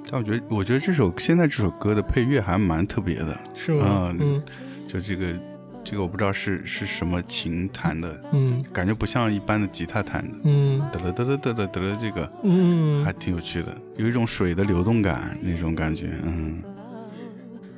[0.09, 3.85] 但我觉得，我觉得这首现在这首歌的配乐还蛮特别的，是吗？
[3.85, 4.15] 啊？
[4.19, 4.41] 嗯。
[4.87, 5.39] 就这个
[5.83, 8.65] 这个我不知道是是什么琴弹的，嗯。
[8.73, 10.79] 感觉不像一般的吉他弹的，嗯。
[10.91, 13.05] 得了得了得了得了，这个嗯。
[13.05, 16.57] 还，挺有趣的，有一种水的流动感那种感觉，嗯。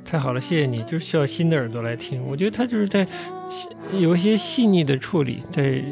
[0.06, 2.24] 太好了，谢谢你，就是需要新的耳朵来听。
[2.26, 3.06] 我觉得他就是在
[3.50, 5.84] 细有一些细腻的处理，在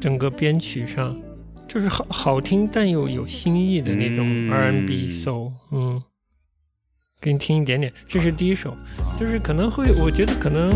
[0.00, 1.16] 整个编曲上，
[1.68, 5.52] 就是好好听但又有新意的那种嗯 R&B soul。
[5.70, 6.02] 嗯，
[7.20, 8.76] 给你听一点点，这是第一首，
[9.18, 10.70] 就是可能会，我觉得可能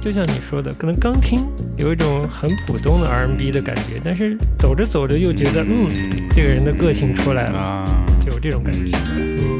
[0.00, 1.46] 就像你说的，可能刚听
[1.76, 5.88] 有一种很普通的 R&B 的感觉，但是走着走着又觉得，嗯，
[6.34, 8.96] 这个人的个性出来了，啊，就有这种感觉。
[9.16, 9.55] 嗯。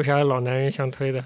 [0.00, 1.22] 有啥老男人想推的？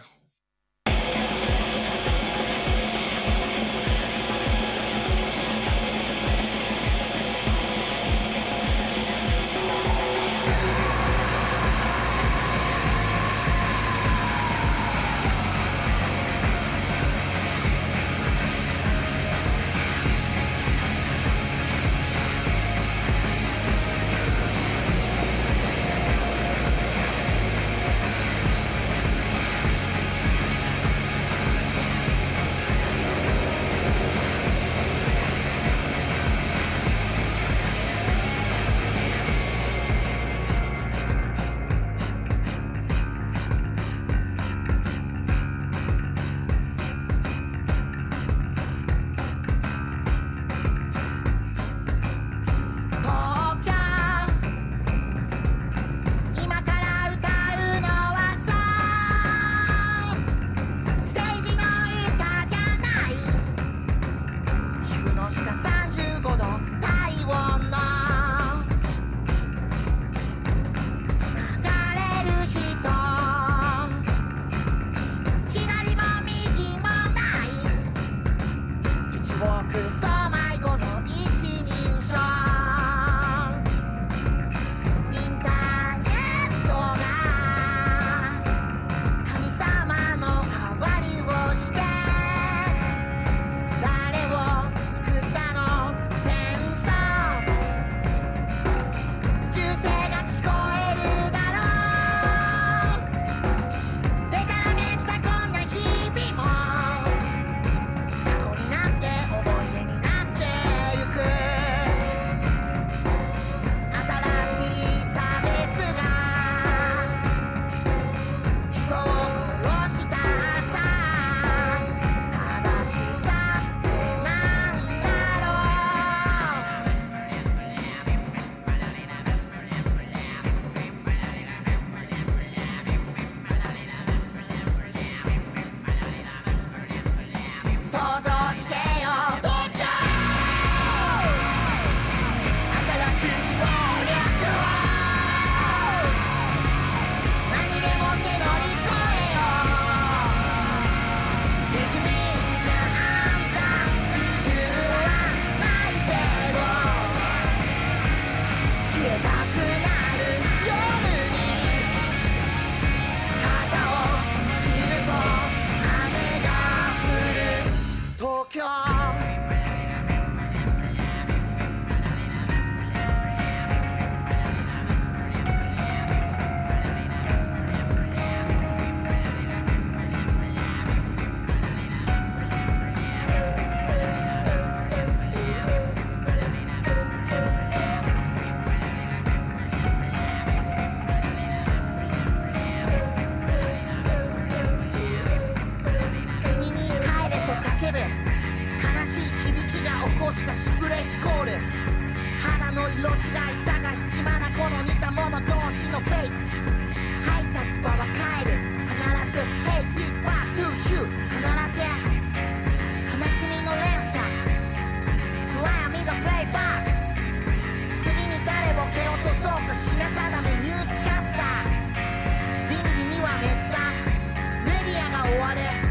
[225.57, 225.84] Yeah.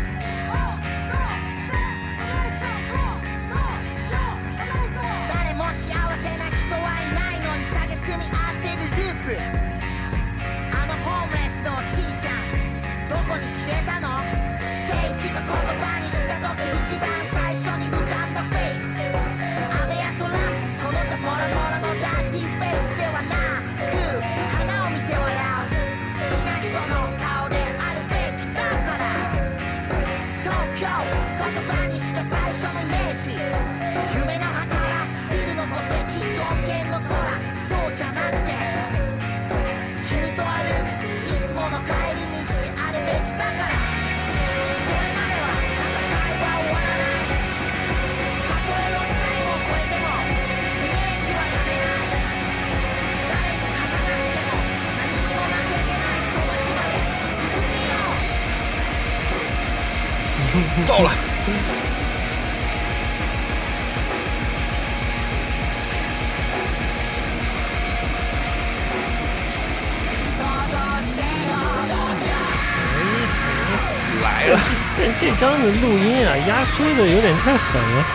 [76.93, 78.05] 啊，压缩的有点太狠了，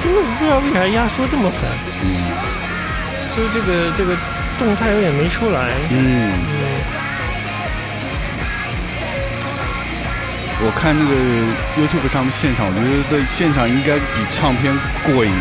[0.00, 1.58] 真的不知道为啥压缩这么狠，
[3.34, 4.16] 所以这个这个
[4.58, 5.70] 动态有点没出来。
[5.90, 6.32] 嗯，
[10.60, 11.14] 我看那个
[11.76, 14.72] YouTube 上面现场，我觉得现场应该比唱片
[15.04, 15.32] 过瘾。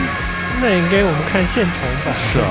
[0.59, 2.13] 那应该我们看现场版。
[2.15, 2.49] 是啊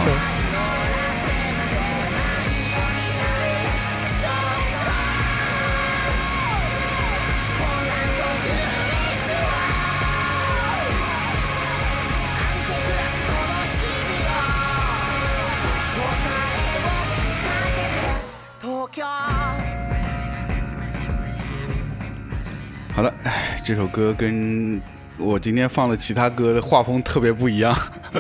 [23.67, 24.81] 这首歌跟
[25.19, 27.77] 我今天放的其他歌的画风特别不一样，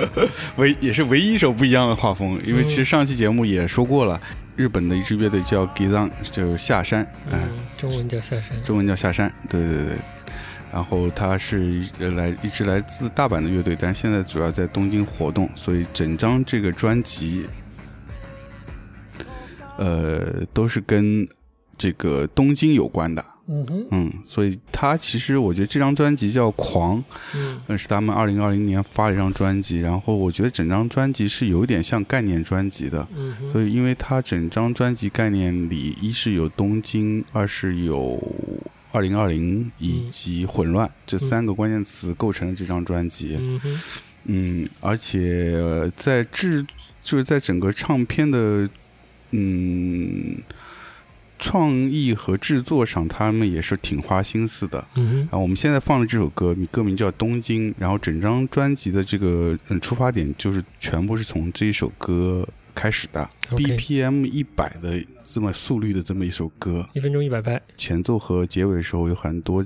[0.58, 2.36] 唯也是唯一一首不一样的画风。
[2.44, 4.20] 因为其实上期节目也说过了，
[4.56, 8.60] 日本的一支乐队叫 Gizan，就是下山，哎、嗯，中文叫下山。
[8.60, 9.96] 中文叫下山，对对对。
[10.72, 17.46] 然后它是呃来一支来自大阪的乐队，但现在主要在东京活动，所以整张这个专辑，
[19.78, 21.24] 呃，都是跟
[21.78, 23.24] 这个东京有关的。
[23.48, 26.98] 嗯哼，嗯，所以他其实我觉得这张专辑叫《狂》，
[27.34, 27.60] 嗯。
[27.68, 38.20] 呃，是他们二零二零年发了一张专辑，然后我觉得整张专辑是有一点像概念专辑的，嗯，所以因为它整张专辑概念里，一是有东京，二是有
[38.92, 43.36] 二零二零以及混乱、这三个关键词构成了这张专辑。
[43.38, 43.80] 嗯哼，
[44.24, 46.64] 嗯，而且呃在制
[47.00, 48.68] 就是在整个唱片的
[49.30, 50.36] 嗯
[51.38, 54.86] 创意和制作上，他们也是挺花心思的。
[54.94, 67.60] 嗯然后我们现在放的这首歌，歌名叫《东京》，然后整张专辑的这个嗯出发点就是全部是从这一首歌开始的 BPM 一百的这么速率的这么一首歌，一分钟一百拍。
[67.76, 69.64] 前奏和结尾的时候有很多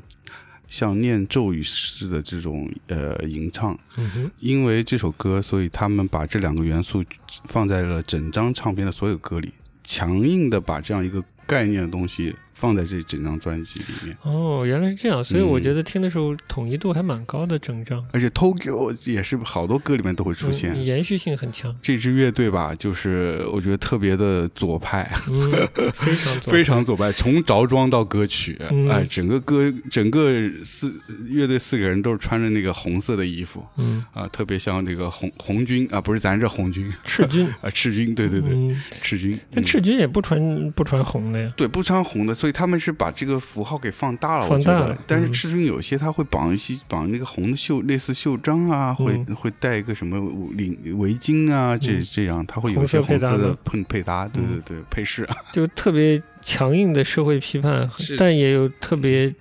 [0.68, 3.76] 像念咒语似的这种呃吟唱。
[3.96, 7.02] 嗯哼，因为这首歌，所以他们把这两个元素
[7.44, 9.52] 放在了整张唱片的所有歌里，
[9.82, 14.16] 强硬的把这样一个概念的东西放在这整张专辑里面。
[14.22, 20.74] 哦，原来是这样，所以我嗯觉得听的时候统一度还蛮高的，整张而且 Tokyo 也是好多歌里面都会出现。
[20.74, 25.50] 嗯延续性很强，这支乐队吧，就是我觉得特别的左派，嗯，
[25.94, 30.32] 非常 左非常左派，从着装到歌曲，嗯哎，整个歌整个
[30.64, 30.92] 四
[31.28, 39.32] 乐队四个人都是穿着那个红色的衣服嗯，啊，特别像这个红红军啊，不是咱这红军赤军， 啊，赤军，对对对，嗯，赤军。
[39.32, 44.78] 嗯但赤军也不穿不穿红的呀，对，不穿红的，所以他们是把这个符号给放大了，我觉得。
[44.78, 44.98] 放大了。
[45.06, 45.32] 但是嗯。
[45.32, 49.34] 赤军有些他会绑一些绑那个红的袖，类似袖章啊，会嗯。
[49.34, 50.18] 会带一个什么
[50.54, 52.06] 领围巾啊，这嗯。
[52.12, 55.28] 这样，他会有一些红色的的配配搭，对对嗯对，配饰。
[55.52, 59.34] 就特别强硬的社会批判，但也有特别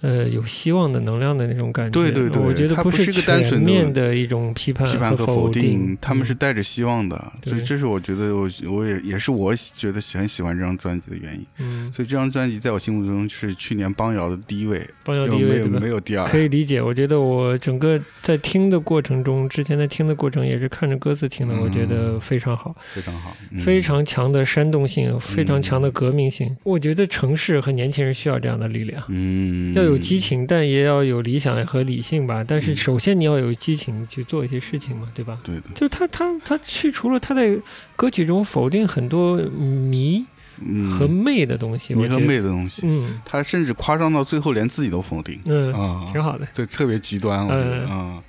[0.00, 2.00] 呃有希望的能量的那种感觉。
[2.00, 11.46] 对对对我觉得它不是单纯的全面的一种批判批判和否定，他们是嗯带着希望的，所以这是我觉得我我也也是我觉得很喜欢这张专辑的原因。
[11.58, 15.88] 嗯，所以这张专辑在我心目中是去年邦瑶的第一位，邦瑶第一位没？
[15.88, 16.28] 有第二？
[16.28, 26.54] 可以理解，我觉得我整个在听的过程中，之前在听的过程也是看着歌词听的，嗯我觉得非常好，非常好，嗯非常强的煽动性，非常强的革命性。
[26.62, 29.02] 我觉得城市和年轻人需要这样的力量。
[29.08, 32.44] 嗯，要有激情，但也要有理想和理性吧。
[32.46, 35.38] 但是嗯首先你要有激情去做一些事情嘛，对吧？
[35.42, 37.56] 对的，就他他他去除了他在
[37.96, 40.24] 歌曲中否定很多迷
[40.60, 46.46] 嗯，和媚的东西，迷和媚的东西，嗯他甚至夸张到最后连自己都否定嗯，啊，挺好的。
[46.54, 48.22] 对特别极端，我觉得嗯啊，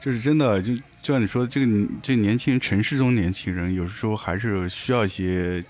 [0.00, 1.66] 就是真的，就就像你说，这个
[2.00, 5.62] 这年轻人，城市中年轻人，有时候还是需要一些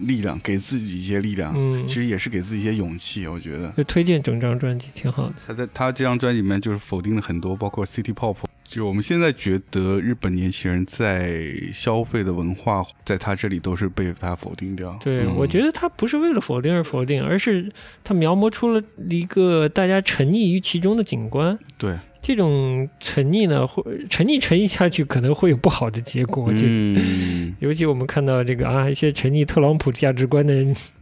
[0.00, 3.70] 力量，给自己一些力量，嗯其实也是给自己一些勇气，我觉得。
[3.76, 5.34] 就推荐整张专辑，挺好的。
[5.46, 8.36] 他在他这张专辑里面就是否定了很多，包括 City Pop。
[8.66, 14.98] 就我们现在觉得日本年轻人在消费的文化，在他这里都是被他否定掉。
[15.04, 17.70] 对，嗯我觉得他不是为了否定而否定，而是
[18.02, 21.56] 他描摹出了一个大家沉溺于其中的景观。
[21.76, 21.96] 对，
[22.26, 26.50] 这种沉溺呢，会沉溺沉溺下去可能会有不好的结果。
[26.54, 30.54] 就嗯，尤其我们看到这个啊，一些沉溺特朗普价值观的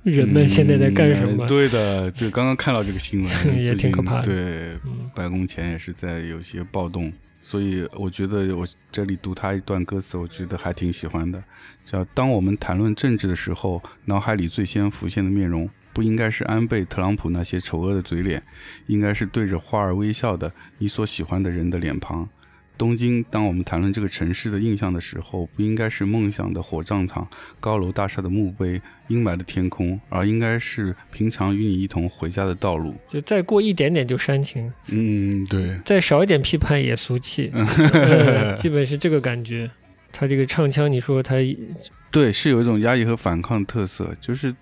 [0.03, 1.47] 人们现在在干什么？
[1.47, 3.31] 嗯对的，就刚刚看到这个新闻，
[3.65, 4.35] 也挺可怕的对，
[4.85, 11.41] 嗯白宫前也是在有些暴动，所以我觉得我这里读他一段歌词，我觉得还挺喜欢的，
[11.85, 18.43] 叫“当我们谈论政治的时候，脑海里最先浮现的面容。”不应该是安倍、特朗普那些丑恶的嘴脸，
[18.87, 22.29] 应该是对着花儿微笑的你所喜欢的人的脸庞。
[22.79, 27.29] 东京，当我们谈论这个城市的印象的时候，不应该是梦想的火葬场、
[27.61, 32.97] 高楼大厦的墓碑、阴霾的天空，而应该是平常与你一同回家的道路。
[33.07, 39.71] 就再过一点点就煽情，嗯，对，再少一点批判也俗气， 呃基本是这个感觉。
[40.11, 41.37] 他这个唱腔，你说他
[42.11, 44.53] 对，是有一种压抑和反抗的特色，就是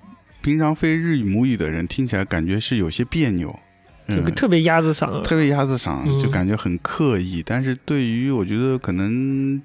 [0.42, 3.58] 平常非日语母语的人听起来感觉是有些别扭，
[4.06, 6.18] 嗯，这个特别鸭子嗓，特别鸭子嗓，嗯。
[6.18, 7.42] 就感觉很刻意。
[7.44, 9.60] 但是对于我觉得可能，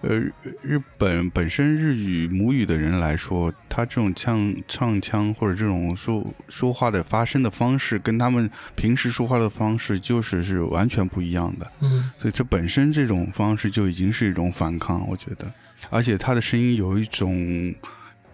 [0.00, 0.16] 呃，
[0.62, 11.70] 日本本身日语母语的人来说，他这种唱唱腔或者这种说说话的发声的方式，跟他们平时说话的方式就是是完全不一样的。
[11.80, 15.50] 嗯，所以这本身这种方式就已经是一种反抗，我觉得，
[15.90, 17.74] 而且他的声音有一种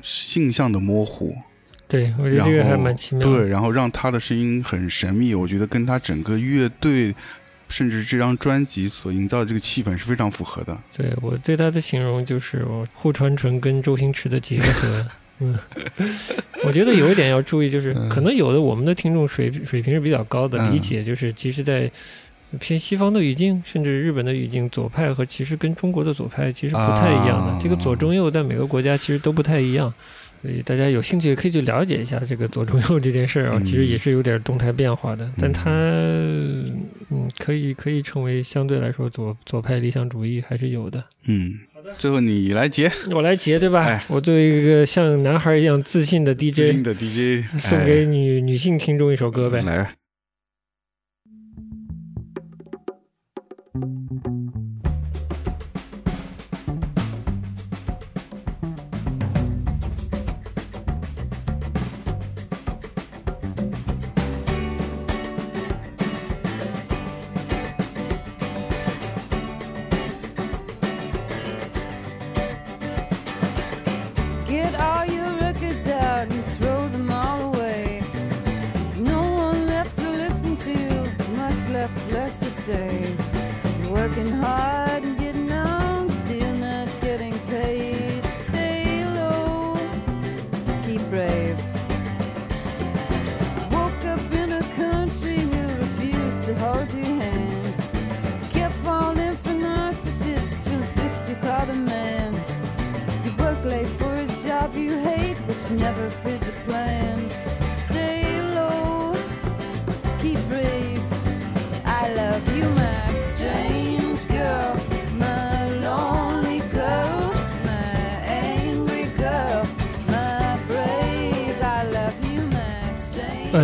[0.03, 1.35] 性向的模糊，
[1.87, 3.39] 对我觉得这个还蛮奇妙的。
[3.39, 7.15] 对，然后让他的声音很神秘，我觉得跟他整个乐队，
[7.69, 10.77] 甚至这张专辑所营造的这个气氛是非常符合的。
[10.97, 15.07] 对我对他的形容就是我户川纯跟周星驰的结合。
[15.41, 15.59] 嗯，
[16.65, 21.91] 我觉得有一点要注意，就是嗯可能有的我们的听众水水平是比较高的，嗯理解就是其实，在
[22.61, 27.53] 偏西方的语境，甚至日本的语境，左派和其实跟中国的左派其实不太一样的。
[27.53, 29.93] 啊这个左中右在每个国家其实都不太一样。
[30.45, 41.03] 所以大家有兴趣也可以去了解一下这个左中右这件事儿啊，嗯其实也是有点动态变化的，但它嗯可以可以成为相对来说左左派理想主义还是有的。
[41.25, 41.55] 嗯，
[41.97, 43.85] 最后你来结我来结对吧？
[43.85, 49.61] 哎我作为一个像男孩一样自信的 DJ，自信的 DJ，送给女、女性听众一首歌呗。
[49.61, 49.91] 哎来。
[82.45, 83.17] To say.
[83.89, 88.23] Working hard and getting on, still not getting paid.
[88.27, 89.79] Stay low,
[90.85, 91.57] keep brave.
[93.73, 97.75] Woke up in a country who refused to hold your hand.
[98.51, 102.35] Kept falling for narcissists insist you call them man.
[103.25, 107.04] You work late for a job you hate, which never fit the plan.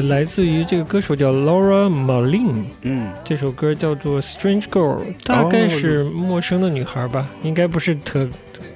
[0.01, 8.27] 呃，来自于这个歌手叫 Laura Marlin，嗯，这首歌叫做《Strange Girl》，大概是陌生的女孩吧，应该不是特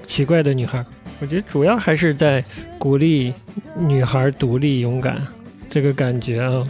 [0.05, 0.85] 奇怪的女孩。
[1.21, 2.45] 我觉得主要还是在
[2.79, 3.33] 鼓励
[3.79, 5.17] 女孩独立勇敢
[5.71, 6.67] 这个感觉啊。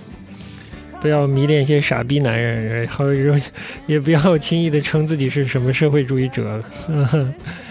[1.01, 3.07] 不要迷恋一些傻逼男人，然后
[3.87, 6.63] 也不要轻易的称自己是什么社会主义者。
[6.89, 7.35] 嗯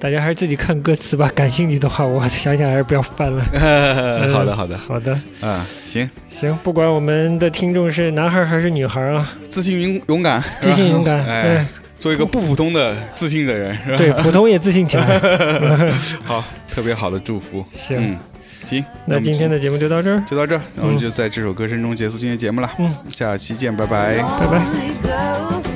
[0.00, 3.42] 大家还是自己看歌词吧， 感兴趣的话，我想想还是不要翻了。
[4.32, 11.66] 好的好的好的，啊，行，行，不管我们的听众是男孩还是女孩啊，自信勇勇敢，自信勇敢，哎，
[11.98, 13.96] 做一个不普通的自信的人，是吧？
[13.96, 15.18] 对，普通也自信起来。
[16.24, 17.64] 好，特别好的祝福。
[17.72, 18.18] 行，嗯，
[18.70, 22.70] 行，那今天的节目就到这儿，就到这儿，那我们就在这首歌声中结束今天节目了。
[22.78, 24.18] 嗯，下期见，拜拜。
[24.38, 25.67] 拜拜。